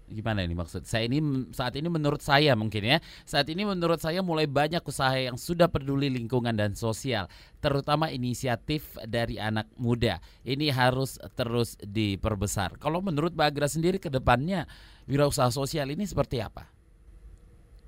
[0.10, 0.90] gimana ini maksud?
[0.90, 1.22] Saya ini
[1.54, 5.70] saat ini menurut saya mungkin ya saat ini menurut saya mulai banyak usaha yang sudah
[5.70, 7.30] peduli lingkungan dan sosial
[7.62, 10.18] terutama inisiatif dari anak muda.
[10.42, 12.82] Ini harus terus diperbesar.
[12.82, 14.66] Kalau menurut Mbak Agra sendiri ke depannya
[15.06, 16.79] wirausaha sosial ini seperti apa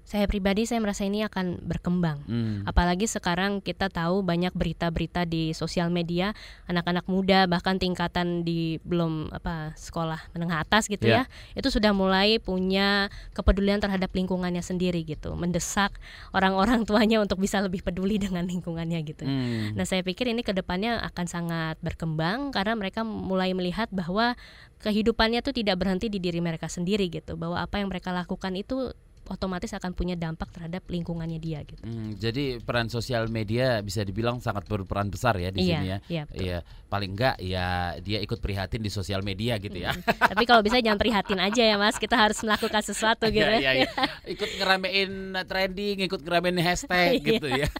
[0.02, 2.20] saya pribadi saya merasa ini akan berkembang.
[2.28, 2.68] Hmm.
[2.68, 6.36] Apalagi sekarang kita tahu banyak berita-berita di sosial media
[6.68, 11.24] anak-anak muda bahkan tingkatan di belum apa sekolah menengah atas gitu yeah.
[11.56, 15.96] ya, itu sudah mulai punya kepedulian terhadap lingkungannya sendiri gitu, mendesak
[16.36, 19.24] orang-orang tuanya untuk bisa lebih peduli dengan lingkungannya gitu.
[19.24, 19.74] Hmm.
[19.80, 24.36] Nah, saya pikir ini ke depannya akan sangat berkembang karena mereka mulai melihat bahwa
[24.82, 28.92] kehidupannya tuh tidak berhenti di diri mereka sendiri gitu, bahwa apa yang mereka lakukan itu
[29.32, 31.80] otomatis akan punya dampak terhadap lingkungannya dia gitu.
[31.82, 35.98] Hmm, jadi peran sosial media bisa dibilang sangat berperan besar ya di iya, sini ya.
[36.12, 36.60] Iya, Iya,
[36.92, 39.96] paling enggak ya dia ikut prihatin di sosial media gitu ya.
[39.96, 40.04] Hmm.
[40.36, 43.48] Tapi kalau bisa jangan prihatin aja ya Mas, kita harus melakukan sesuatu gitu.
[43.48, 43.90] iya, iya, iya.
[44.28, 45.12] Ikut ngeramein
[45.48, 47.72] trending, ikut ngeramein hashtag gitu ya.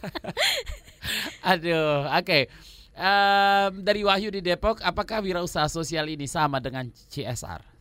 [1.52, 2.24] Aduh, oke.
[2.24, 2.42] Okay.
[2.92, 7.71] Um, dari Wahyu di Depok, apakah wirausaha sosial ini sama dengan CSR?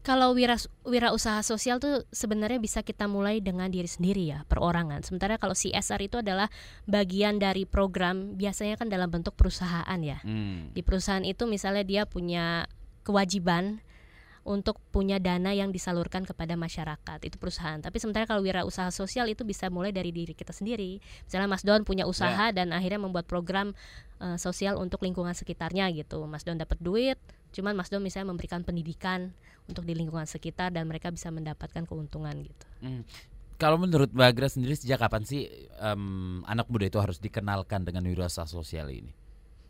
[0.00, 0.56] Kalau wira
[0.88, 5.04] wira usaha sosial tuh sebenarnya bisa kita mulai dengan diri sendiri ya perorangan.
[5.04, 6.48] Sementara kalau CSR itu adalah
[6.88, 10.24] bagian dari program biasanya kan dalam bentuk perusahaan ya.
[10.24, 10.72] Hmm.
[10.72, 12.64] Di perusahaan itu misalnya dia punya
[13.04, 13.84] kewajiban
[14.40, 17.76] untuk punya dana yang disalurkan kepada masyarakat itu perusahaan.
[17.76, 20.96] Tapi sementara kalau wira usaha sosial itu bisa mulai dari diri kita sendiri.
[21.28, 22.56] Misalnya Mas Don punya usaha yeah.
[22.56, 23.76] dan akhirnya membuat program
[24.16, 26.24] uh, sosial untuk lingkungan sekitarnya gitu.
[26.24, 27.20] Mas Don dapat duit,
[27.52, 29.36] cuman Mas Don misalnya memberikan pendidikan
[29.68, 32.66] untuk di lingkungan sekitar dan mereka bisa mendapatkan keuntungan gitu.
[32.80, 33.02] Hmm.
[33.60, 35.52] Kalau menurut Mbak Agra sendiri sejak kapan sih
[35.84, 39.12] um, anak muda itu harus dikenalkan dengan wirausaha sosial ini?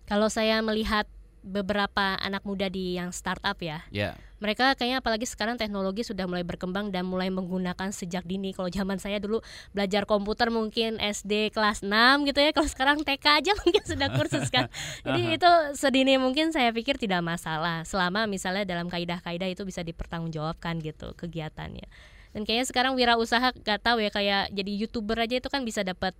[0.06, 3.84] Kalau saya melihat beberapa anak muda di yang startup ya.
[3.88, 4.16] Yeah.
[4.40, 8.56] Mereka kayaknya apalagi sekarang teknologi sudah mulai berkembang dan mulai menggunakan sejak dini.
[8.56, 9.44] Kalau zaman saya dulu
[9.76, 11.92] belajar komputer mungkin SD kelas 6
[12.24, 12.50] gitu ya.
[12.56, 14.72] Kalau sekarang TK aja mungkin sudah kursus kan.
[15.04, 20.80] Jadi itu sedini mungkin saya pikir tidak masalah selama misalnya dalam kaidah-kaidah itu bisa dipertanggungjawabkan
[20.80, 21.84] gitu kegiatannya.
[22.30, 26.14] Dan kayaknya sekarang wirausaha gak tahu ya kayak jadi youtuber aja itu kan bisa dapat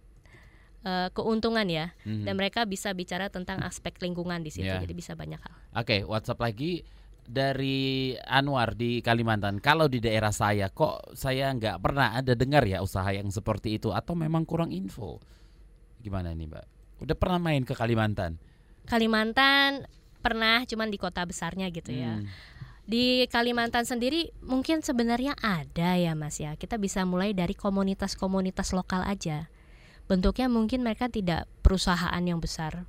[0.84, 2.24] uh, keuntungan ya mm-hmm.
[2.24, 4.80] dan mereka bisa bicara tentang aspek lingkungan di situ yeah.
[4.80, 5.54] jadi bisa banyak hal.
[5.76, 6.84] Oke, okay, WhatsApp lagi
[7.30, 9.62] dari Anwar di Kalimantan.
[9.62, 13.94] Kalau di daerah saya kok saya nggak pernah ada dengar ya usaha yang seperti itu
[13.94, 15.22] atau memang kurang info.
[16.00, 16.66] Gimana nih, Mbak?
[17.06, 18.40] Udah pernah main ke Kalimantan?
[18.88, 19.86] Kalimantan
[20.20, 22.18] pernah cuman di kota besarnya gitu ya.
[22.18, 22.26] Hmm.
[22.90, 26.58] Di Kalimantan sendiri mungkin sebenarnya ada ya Mas ya.
[26.58, 29.46] Kita bisa mulai dari komunitas-komunitas lokal aja
[30.10, 32.82] bentuknya mungkin mereka tidak perusahaan yang besar.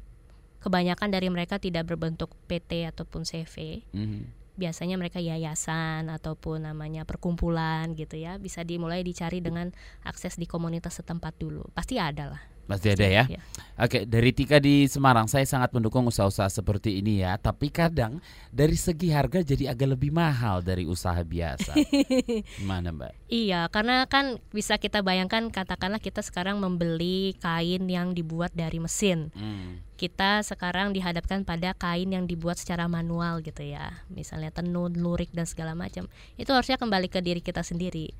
[0.66, 4.58] Kebanyakan dari mereka tidak berbentuk PT ataupun CV mm-hmm.
[4.58, 8.42] biasanya mereka yayasan ataupun namanya perkumpulan gitu ya.
[8.42, 9.70] Bisa dimulai dicari dengan
[10.02, 11.70] akses di komunitas setempat dulu.
[11.78, 13.24] Pasti ada lah Pasti ada ya.
[13.28, 13.42] ya.
[13.82, 17.34] Oke, dari Tika di Semarang, saya sangat mendukung usaha-usaha seperti ini ya.
[17.42, 18.22] Tapi kadang
[18.54, 21.74] dari segi harga jadi agak lebih mahal dari usaha biasa.
[22.62, 23.12] Gimana Mbak?
[23.26, 29.34] Iya, karena kan bisa kita bayangkan, katakanlah kita sekarang membeli kain yang dibuat dari mesin.
[29.34, 29.82] Hmm.
[29.98, 34.06] Kita sekarang dihadapkan pada kain yang dibuat secara manual gitu ya.
[34.14, 36.06] Misalnya tenun, lurik dan segala macam.
[36.38, 38.14] Itu harusnya kembali ke diri kita sendiri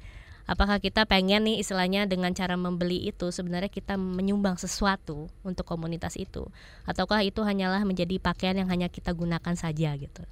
[0.52, 6.20] apakah kita pengen nih istilahnya dengan cara membeli itu sebenarnya kita menyumbang sesuatu untuk komunitas
[6.20, 6.44] itu
[6.84, 10.28] ataukah itu hanyalah menjadi pakaian yang hanya kita gunakan saja gitu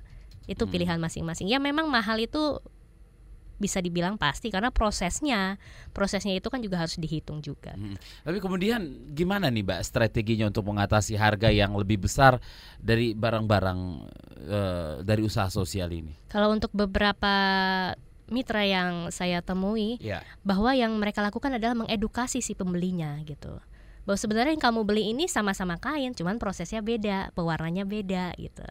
[0.52, 0.72] itu hmm.
[0.76, 2.60] pilihan masing-masing ya memang mahal itu
[3.60, 5.60] bisa dibilang pasti karena prosesnya
[5.92, 7.76] prosesnya itu kan juga harus dihitung juga.
[7.76, 8.00] Hmm.
[8.24, 12.40] Tapi kemudian gimana nih mbak strateginya untuk mengatasi harga yang lebih besar
[12.80, 13.80] dari barang-barang
[14.48, 16.16] uh, dari usaha sosial ini?
[16.32, 17.36] Kalau untuk beberapa
[18.30, 20.26] mitra yang saya temui yeah.
[20.42, 23.62] bahwa yang mereka lakukan adalah mengedukasi si pembelinya gitu
[24.10, 28.66] bahwa sebenarnya yang kamu beli ini sama-sama kain cuman prosesnya beda pewarnanya beda gitu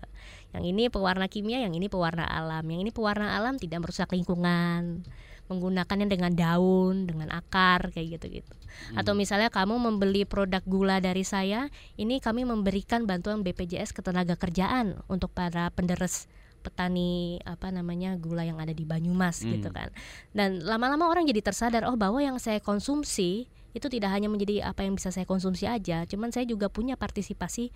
[0.50, 5.06] yang ini pewarna kimia yang ini pewarna alam yang ini pewarna alam tidak merusak lingkungan
[5.48, 9.00] menggunakannya dengan daun dengan akar kayak gitu gitu hmm.
[9.00, 14.98] atau misalnya kamu membeli produk gula dari saya ini kami memberikan bantuan BPJS ketenaga kerjaan
[15.08, 16.28] untuk para penderes
[16.68, 19.48] petani apa namanya gula yang ada di Banyumas hmm.
[19.56, 19.88] gitu kan.
[20.36, 24.84] Dan lama-lama orang jadi tersadar oh bahwa yang saya konsumsi itu tidak hanya menjadi apa
[24.84, 27.72] yang bisa saya konsumsi aja, cuman saya juga punya partisipasi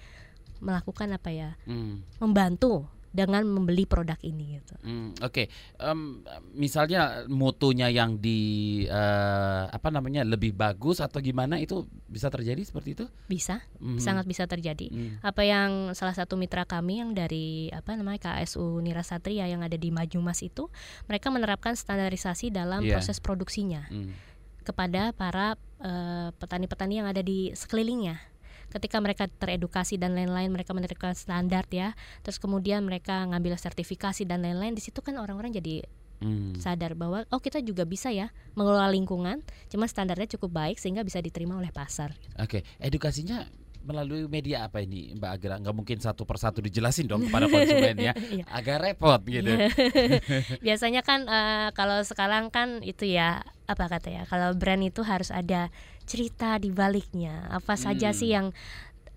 [0.60, 1.50] melakukan apa ya?
[1.64, 2.04] Hmm.
[2.20, 4.74] membantu dengan membeli produk ini gitu.
[4.80, 5.46] Hmm, Oke, okay.
[5.84, 6.24] um,
[6.56, 12.96] misalnya mutunya yang di uh, apa namanya lebih bagus atau gimana itu bisa terjadi seperti
[12.96, 13.04] itu?
[13.28, 14.00] Bisa, hmm.
[14.00, 14.88] sangat bisa terjadi.
[14.88, 15.20] Hmm.
[15.20, 19.92] Apa yang salah satu mitra kami yang dari apa namanya KSU Nirasatria yang ada di
[19.92, 20.72] Majumas itu,
[21.04, 22.96] mereka menerapkan standarisasi dalam yeah.
[22.96, 24.16] proses produksinya hmm.
[24.64, 28.31] kepada para eh, petani-petani uh, yang ada di sekelilingnya
[28.72, 31.92] ketika mereka teredukasi dan lain-lain mereka menerapkan standar ya
[32.24, 35.84] terus kemudian mereka ngambil sertifikasi dan lain-lain di situ kan orang-orang jadi
[36.24, 36.58] hmm.
[36.58, 41.20] sadar bahwa oh kita juga bisa ya mengelola lingkungan cuma standarnya cukup baik sehingga bisa
[41.20, 43.44] diterima oleh pasar oke edukasinya
[43.82, 45.54] melalui media apa ini Mbak Agra?
[45.58, 48.44] Nggak mungkin satu persatu dijelasin dong kepada konsumen ya, iya.
[48.48, 49.50] agak repot gitu.
[49.50, 49.68] Iya.
[50.66, 55.34] Biasanya kan uh, kalau sekarang kan itu ya apa kata ya, kalau brand itu harus
[55.34, 55.74] ada
[56.12, 57.48] cerita di baliknya.
[57.48, 58.18] Apa saja hmm.
[58.20, 58.52] sih yang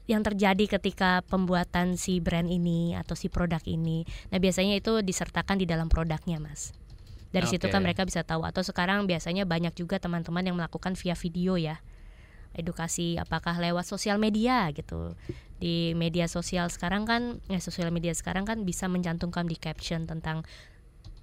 [0.06, 4.08] yang terjadi ketika pembuatan si brand ini atau si produk ini.
[4.32, 6.72] Nah, biasanya itu disertakan di dalam produknya, Mas.
[7.34, 7.60] Dari okay.
[7.60, 11.60] situ kan mereka bisa tahu atau sekarang biasanya banyak juga teman-teman yang melakukan via video
[11.60, 11.84] ya.
[12.56, 15.20] Edukasi apakah lewat sosial media gitu.
[15.60, 20.48] Di media sosial sekarang kan ya sosial media sekarang kan bisa mencantumkan di caption tentang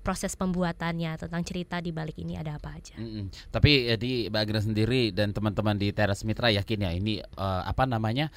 [0.03, 2.99] proses pembuatannya tentang cerita di balik ini ada apa aja.
[2.99, 3.25] Mm -hmm.
[3.55, 7.63] Tapi ya, di Mbak Agnes sendiri dan teman-teman di Teras Mitra yakin ya ini uh,
[7.63, 8.29] apa namanya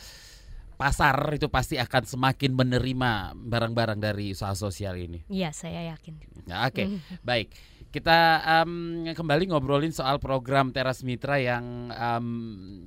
[0.75, 5.23] pasar itu pasti akan semakin menerima barang-barang dari usaha sosial ini.
[5.31, 6.15] Iya, saya yakin.
[6.45, 6.85] Ya, Oke, okay.
[7.23, 7.49] baik.
[7.95, 12.27] Kita um, kembali ngobrolin soal program Teras Mitra yang um,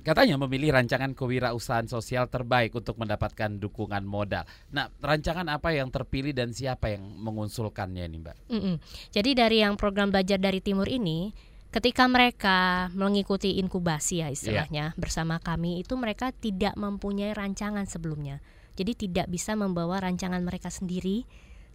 [0.05, 4.45] katanya memilih rancangan kewirausahaan sosial terbaik untuk mendapatkan dukungan modal.
[4.69, 8.35] Nah, rancangan apa yang terpilih dan siapa yang mengusulkannya ini, Mbak?
[8.53, 8.75] Mm -mm.
[9.09, 11.33] Jadi dari yang program belajar dari timur ini,
[11.73, 14.99] ketika mereka mengikuti inkubasi ya istilahnya yeah.
[15.01, 18.45] bersama kami itu mereka tidak mempunyai rancangan sebelumnya.
[18.77, 21.25] Jadi tidak bisa membawa rancangan mereka sendiri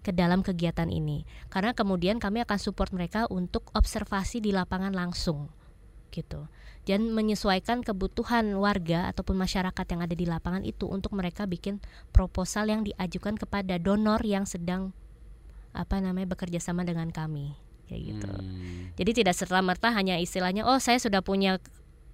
[0.05, 5.49] ke dalam kegiatan ini karena kemudian kami akan support mereka untuk observasi di lapangan langsung
[6.13, 6.47] gitu
[6.85, 11.81] dan menyesuaikan kebutuhan warga ataupun masyarakat yang ada di lapangan itu untuk mereka bikin
[12.13, 14.93] proposal yang diajukan kepada donor yang sedang
[15.75, 17.57] apa namanya bekerja sama dengan kami
[17.91, 18.31] kayak gitu.
[18.31, 18.95] Hmm.
[18.95, 21.59] Jadi tidak serta merta hanya istilahnya oh saya sudah punya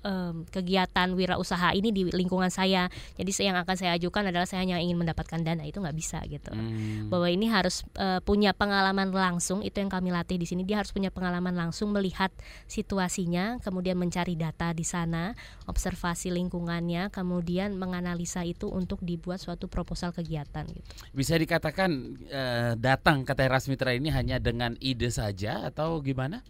[0.04, 2.88] um, kegiatan wirausaha ini di lingkungan saya.
[3.16, 6.52] Jadi yang akan saya ajukan adalah saya hanya ingin mendapatkan dana itu nggak bisa gitu.
[6.52, 7.08] Hmm.
[7.08, 10.62] Bahwa ini harus uh, punya pengalaman langsung itu yang kami latih di sini.
[10.64, 12.32] Dia harus punya pengalaman langsung melihat
[12.68, 15.32] situasinya, kemudian mencari data di sana,
[15.66, 20.90] observasi lingkungannya, kemudian menganalisa itu untuk dibuat suatu proposal kegiatan gitu.
[21.12, 21.90] Bisa dikatakan
[22.30, 26.42] uh, datang ke Teras Mitra ini hanya dengan ide saja atau gimana?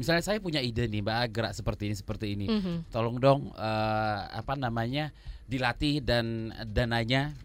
[0.00, 2.76] Misalnya saya punya ide nih Mbak Agra seperti ini seperti ini, mm -hmm.
[2.88, 5.12] tolong dong uh, apa namanya
[5.44, 7.36] dilatih dan dananya.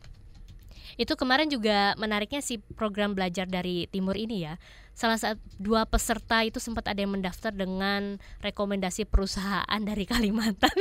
[0.96, 4.56] Itu kemarin juga menariknya si program belajar dari timur ini ya.
[4.96, 10.72] Salah satu dua peserta itu sempat ada yang mendaftar dengan rekomendasi perusahaan dari Kalimantan.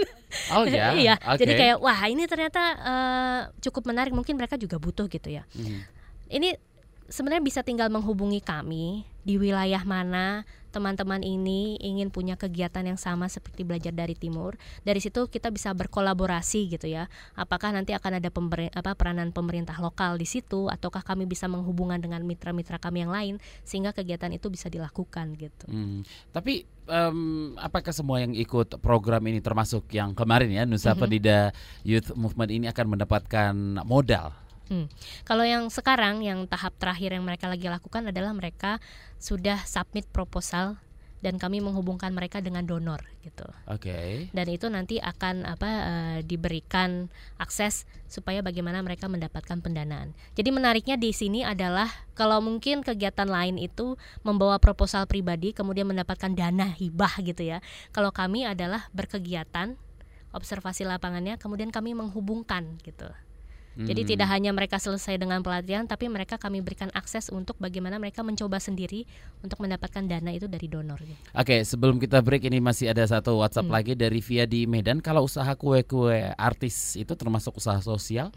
[0.55, 0.95] Oh ya.
[1.03, 1.19] iya.
[1.19, 1.43] Okay.
[1.43, 4.15] Jadi kayak wah ini ternyata uh, cukup menarik.
[4.15, 5.43] Mungkin mereka juga butuh gitu ya.
[5.59, 5.81] Mm -hmm.
[6.31, 6.49] Ini
[7.11, 13.31] sebenarnya bisa tinggal menghubungi kami di wilayah mana teman-teman ini ingin punya kegiatan yang sama
[13.31, 14.59] seperti belajar dari timur.
[14.83, 17.07] Dari situ kita bisa berkolaborasi gitu ya.
[17.39, 22.03] Apakah nanti akan ada pember, apa peranan pemerintah lokal di situ ataukah kami bisa menghubungkan
[22.03, 25.71] dengan mitra-mitra kami yang lain sehingga kegiatan itu bisa dilakukan gitu.
[25.71, 26.03] Hmm.
[26.35, 31.03] Tapi um, apakah semua yang ikut program ini termasuk yang kemarin ya Nusa mm -hmm.
[31.07, 31.39] Penida
[31.87, 33.55] Youth Movement ini akan mendapatkan
[33.87, 34.89] modal Hmm.
[35.29, 38.81] Kalau yang sekarang yang tahap terakhir yang mereka lagi lakukan adalah mereka
[39.25, 40.77] sudah submit proposal
[41.25, 43.49] dan kami menghubungkan mereka dengan donor gitu.
[43.65, 43.89] Oke.
[43.89, 44.11] Okay.
[44.37, 47.09] Dan itu nanti akan apa uh, diberikan
[47.41, 50.13] akses supaya bagaimana mereka mendapatkan pendanaan.
[50.37, 56.37] Jadi menariknya di sini adalah kalau mungkin kegiatan lain itu membawa proposal pribadi kemudian mendapatkan
[56.37, 57.65] dana hibah gitu ya.
[57.97, 59.81] Kalau kami adalah berkegiatan
[60.37, 63.09] observasi lapangannya kemudian kami menghubungkan gitu.
[63.75, 64.11] Jadi hmm.
[64.15, 68.63] tidak hanya mereka selesai dengan pelatihan, tapi mereka kami berikan akses untuk bagaimana mereka mencoba
[68.63, 69.03] sendiri
[69.43, 71.03] untuk mendapatkan dana itu dari donor.
[71.03, 73.75] Oke, okay, sebelum kita break ini masih ada satu WhatsApp hmm.
[73.75, 75.03] lagi dari Via di Medan.
[75.03, 78.31] Kalau usaha kue-kue artis itu termasuk usaha sosial?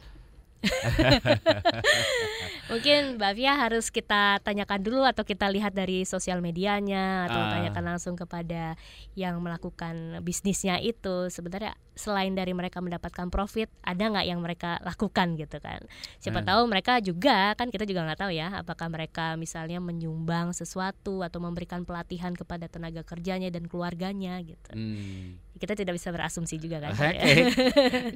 [2.72, 7.52] Mungkin Mbak Fia harus kita tanyakan dulu atau kita lihat dari sosial medianya atau uh.
[7.56, 8.76] tanyakan langsung kepada
[9.16, 15.40] yang melakukan bisnisnya itu sebenarnya selain dari mereka mendapatkan profit ada nggak yang mereka lakukan
[15.40, 15.80] gitu kan?
[16.20, 16.46] Siapa uh.
[16.46, 21.40] tahu mereka juga kan kita juga nggak tahu ya apakah mereka misalnya menyumbang sesuatu atau
[21.40, 24.72] memberikan pelatihan kepada tenaga kerjanya dan keluarganya gitu.
[24.76, 25.40] Hmm.
[25.56, 26.92] Kita tidak bisa berasumsi juga kan.
[26.94, 27.16] Oke.
[27.16, 27.36] Okay.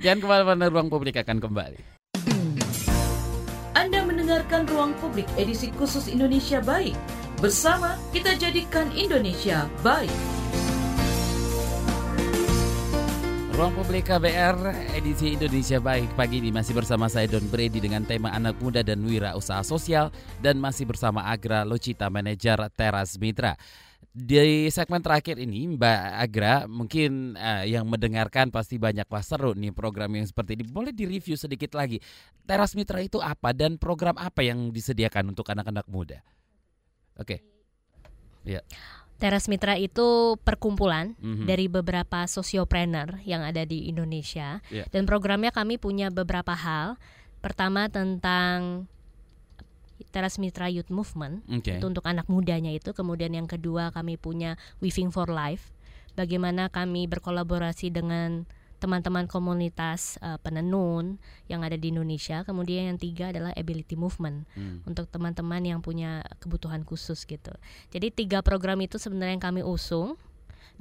[0.03, 2.00] Jangan ke mana-mana ruang publik akan kembali.
[4.31, 6.95] Mendengarkan Ruang Publik edisi khusus Indonesia Baik.
[7.43, 10.07] Bersama kita jadikan Indonesia baik.
[13.51, 18.31] Ruang Publik KBR edisi Indonesia Baik pagi ini masih bersama saya Don Brady dengan tema
[18.31, 23.59] anak muda dan wira usaha sosial dan masih bersama Agra Locita manajer Teras Mitra.
[24.11, 29.71] Di segmen terakhir ini Mbak Agra mungkin uh, yang mendengarkan pasti banyak wah seru nih
[29.71, 30.67] program yang seperti ini.
[30.67, 32.03] Boleh direview sedikit lagi.
[32.43, 36.19] Teras Mitra itu apa dan program apa yang disediakan untuk anak-anak muda?
[37.15, 37.39] Oke.
[37.39, 37.39] Okay.
[38.43, 38.59] Ya.
[38.59, 38.63] Yeah.
[39.15, 41.45] Teras Mitra itu perkumpulan mm -hmm.
[41.47, 44.89] dari beberapa sosiopreneur yang ada di Indonesia yeah.
[44.91, 46.99] dan programnya kami punya beberapa hal.
[47.39, 48.91] Pertama tentang
[50.09, 51.77] Teras Mitra Youth Movement okay.
[51.77, 52.95] itu untuk anak mudanya itu.
[52.95, 55.69] Kemudian yang kedua kami punya Weaving for Life.
[56.17, 58.49] Bagaimana kami berkolaborasi dengan
[58.81, 62.41] teman-teman komunitas uh, penenun yang ada di Indonesia.
[62.41, 64.89] Kemudian yang tiga adalah ability movement hmm.
[64.89, 67.53] untuk teman-teman yang punya kebutuhan khusus gitu.
[67.93, 70.17] Jadi tiga program itu sebenarnya yang kami usung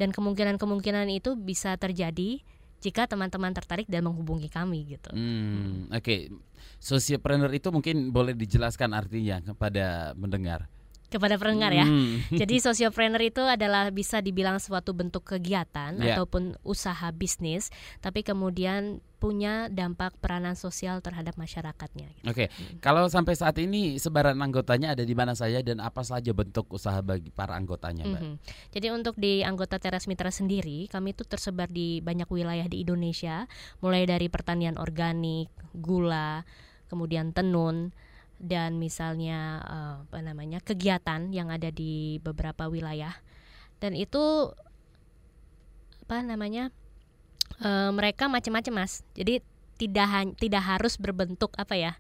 [0.01, 2.41] dan kemungkinan-kemungkinan itu bisa terjadi
[2.81, 5.13] jika teman-teman tertarik dan menghubungi kami gitu.
[5.13, 6.21] Hmm, Oke, okay.
[6.81, 10.73] Sociopreneur itu mungkin boleh dijelaskan artinya kepada mendengar
[11.11, 11.85] kepada pendengar ya.
[11.85, 12.23] Hmm.
[12.41, 16.15] Jadi sosiopreneur itu adalah bisa dibilang suatu bentuk kegiatan yeah.
[16.15, 22.09] ataupun usaha bisnis, tapi kemudian punya dampak peranan sosial terhadap masyarakatnya.
[22.09, 22.25] Gitu.
[22.25, 22.47] Oke, okay.
[22.49, 22.81] hmm.
[22.81, 27.05] kalau sampai saat ini sebaran anggotanya ada di mana saja dan apa saja bentuk usaha
[27.05, 28.23] bagi para anggotanya, Mbak?
[28.25, 28.35] -hmm.
[28.73, 33.45] Jadi untuk di anggota Teras Mitra sendiri, kami itu tersebar di banyak wilayah di Indonesia,
[33.85, 36.49] mulai dari pertanian organik, gula,
[36.89, 37.93] kemudian tenun
[38.41, 43.13] dan misalnya uh, apa namanya kegiatan yang ada di beberapa wilayah
[43.85, 44.49] dan itu
[46.09, 46.73] apa namanya
[47.61, 49.45] uh, mereka macam-macam mas jadi
[49.77, 51.93] tidak tidak harus berbentuk apa ya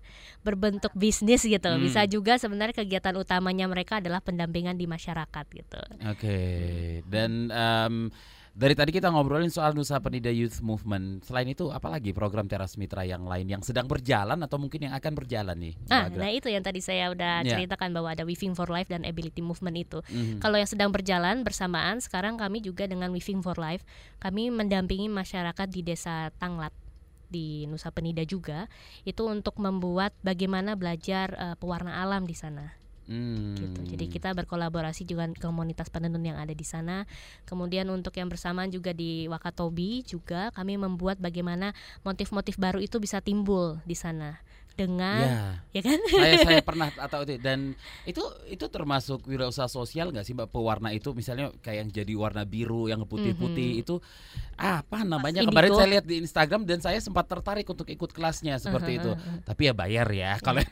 [0.45, 1.80] berbentuk bisnis gitu hmm.
[1.80, 7.01] bisa juga sebenarnya kegiatan utamanya mereka adalah pendampingan di masyarakat gitu oke okay.
[7.09, 8.12] dan um,
[8.51, 11.22] dari tadi kita ngobrolin soal Nusa Penida Youth Movement.
[11.22, 15.12] Selain itu, apalagi program Teras Mitra yang lain yang sedang berjalan atau mungkin yang akan
[15.14, 15.74] berjalan nih?
[15.88, 17.55] Ah, nah itu yang tadi saya udah yeah.
[17.55, 19.98] ceritakan bahwa ada Weaving for Life dan Ability Movement itu.
[20.03, 20.42] Mm-hmm.
[20.42, 23.86] Kalau yang sedang berjalan bersamaan, sekarang kami juga dengan Weaving for Life,
[24.18, 26.74] kami mendampingi masyarakat di Desa Tanglat
[27.30, 28.66] di Nusa Penida juga
[29.07, 32.79] itu untuk membuat bagaimana belajar uh, pewarna alam di sana.
[33.11, 33.58] Hmm.
[33.58, 33.80] Gitu.
[33.90, 37.11] Jadi kita berkolaborasi juga komunitas penenun yang ada di sana.
[37.42, 41.74] Kemudian untuk yang bersamaan juga di Wakatobi juga kami membuat bagaimana
[42.06, 44.38] motif-motif baru itu bisa timbul di sana
[44.74, 45.20] dengan
[45.72, 45.98] ya, ya kan?
[46.08, 50.48] Saya saya pernah atau dan itu itu termasuk wirausaha sosial nggak sih mbak?
[50.50, 53.82] Pewarna itu misalnya kayak yang jadi warna biru yang putih-putih mm -hmm.
[53.86, 53.94] itu
[54.60, 55.40] apa namanya?
[55.40, 55.52] Indigo.
[55.52, 59.16] kemarin saya lihat di Instagram dan saya sempat tertarik untuk ikut kelasnya seperti uh -huh,
[59.16, 60.60] itu tapi ya bayar ya kalau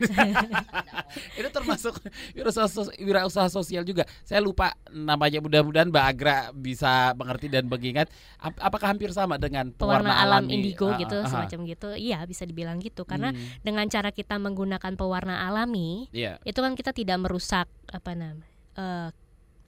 [1.39, 1.95] itu termasuk
[2.37, 2.69] wirausaha,
[3.01, 4.05] wirausaha sosial juga.
[4.25, 5.41] Saya lupa namanya.
[5.41, 8.13] Mudah-mudahan mbak Agra bisa mengerti dan mengingat.
[8.39, 11.89] Ap apakah hampir sama dengan pewarna, pewarna alam, indigo uh, gitu uh, semacam gitu?
[11.97, 13.03] Iya bisa dibilang gitu.
[13.09, 13.65] Karena hmm.
[13.65, 16.41] dengan cara kita menggunakan pewarna alami, yeah.
[16.45, 19.09] itu kan kita tidak merusak apa namanya uh,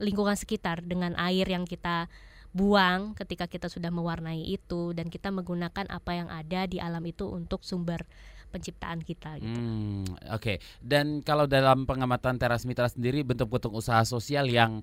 [0.01, 2.09] lingkungan sekitar dengan air yang kita
[2.51, 7.31] buang ketika kita sudah mewarnai itu dan kita menggunakan apa yang ada di alam itu
[7.31, 8.03] untuk sumber
[8.51, 9.55] penciptaan kita gitu.
[9.55, 10.03] Hmm,
[10.35, 10.35] Oke.
[10.35, 10.57] Okay.
[10.83, 14.83] Dan kalau dalam pengamatan teras mitra sendiri bentuk-bentuk usaha sosial yang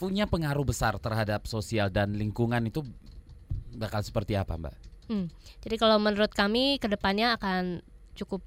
[0.00, 2.80] punya pengaruh besar terhadap sosial dan lingkungan itu
[3.76, 4.74] bakal seperti apa, Mbak?
[5.12, 5.28] Hmm,
[5.60, 7.84] jadi kalau menurut kami ke depannya akan
[8.16, 8.40] cukup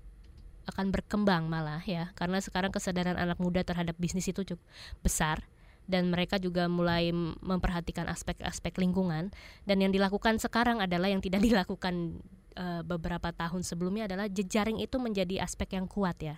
[0.68, 4.64] akan berkembang malah ya karena sekarang kesadaran anak muda terhadap bisnis itu cukup
[5.02, 5.42] besar
[5.88, 9.32] dan mereka juga mulai memperhatikan aspek-aspek lingkungan
[9.64, 12.20] dan yang dilakukan sekarang adalah yang tidak dilakukan
[12.60, 16.38] uh, beberapa tahun sebelumnya adalah jejaring itu menjadi aspek yang kuat ya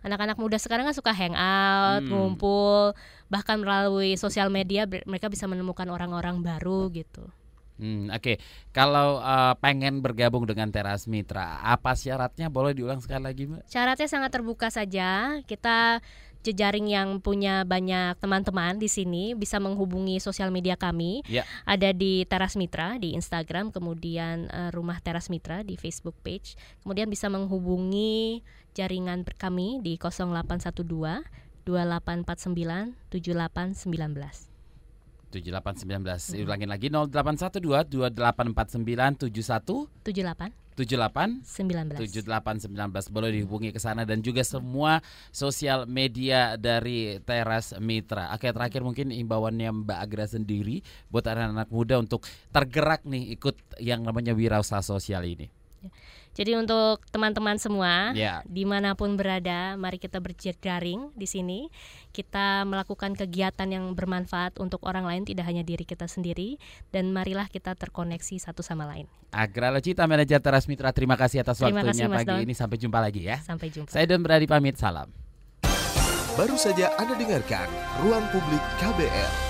[0.00, 2.08] anak-anak muda sekarang kan suka hangout, hmm.
[2.08, 2.96] ngumpul,
[3.28, 7.28] bahkan melalui sosial media mereka bisa menemukan orang-orang baru gitu.
[7.80, 8.36] Hmm, Oke, okay.
[8.76, 12.52] kalau uh, pengen bergabung dengan Teras Mitra, apa syaratnya?
[12.52, 13.64] Boleh diulang sekali lagi, Mbak?
[13.72, 15.40] Syaratnya sangat terbuka saja.
[15.48, 16.04] Kita
[16.40, 21.24] jejaring yang punya banyak teman-teman di sini bisa menghubungi sosial media kami.
[21.28, 21.48] Yeah.
[21.64, 26.56] Ada di Teras Mitra di Instagram, kemudian uh, Rumah Teras Mitra di Facebook page.
[26.84, 28.44] Kemudian bisa menghubungi
[28.76, 31.24] jaringan kami di 0812
[31.64, 34.49] 2849 7819.
[35.30, 36.42] 7819.
[36.42, 44.24] Ulangin lagi 0812 2849 71 78 78 19 78 19 boleh dihubungi ke sana dan
[44.24, 48.32] juga semua sosial media dari Teras Mitra.
[48.32, 50.80] Oke terakhir mungkin imbauannya Mbak Agra sendiri
[51.12, 55.59] buat anak-anak muda untuk tergerak nih ikut yang namanya wirausaha sosial ini.
[56.30, 58.40] Jadi untuk teman-teman semua yeah.
[58.46, 61.60] di mana pun berada, mari kita berjejaring di sini.
[62.14, 66.56] Kita melakukan kegiatan yang bermanfaat untuk orang lain, tidak hanya diri kita sendiri.
[66.94, 69.10] Dan marilah kita terkoneksi satu sama lain.
[69.34, 72.44] Agra Locita, manajer Teras Mitra, terima kasih atas terima waktunya kasih, pagi Don.
[72.46, 72.54] ini.
[72.54, 73.36] Sampai jumpa lagi ya.
[73.42, 73.90] Sampai jumpa.
[73.90, 75.10] Saya Don Beradi pamit, salam.
[76.38, 77.66] Baru saja Anda dengarkan
[78.06, 79.49] Ruang Publik KBR.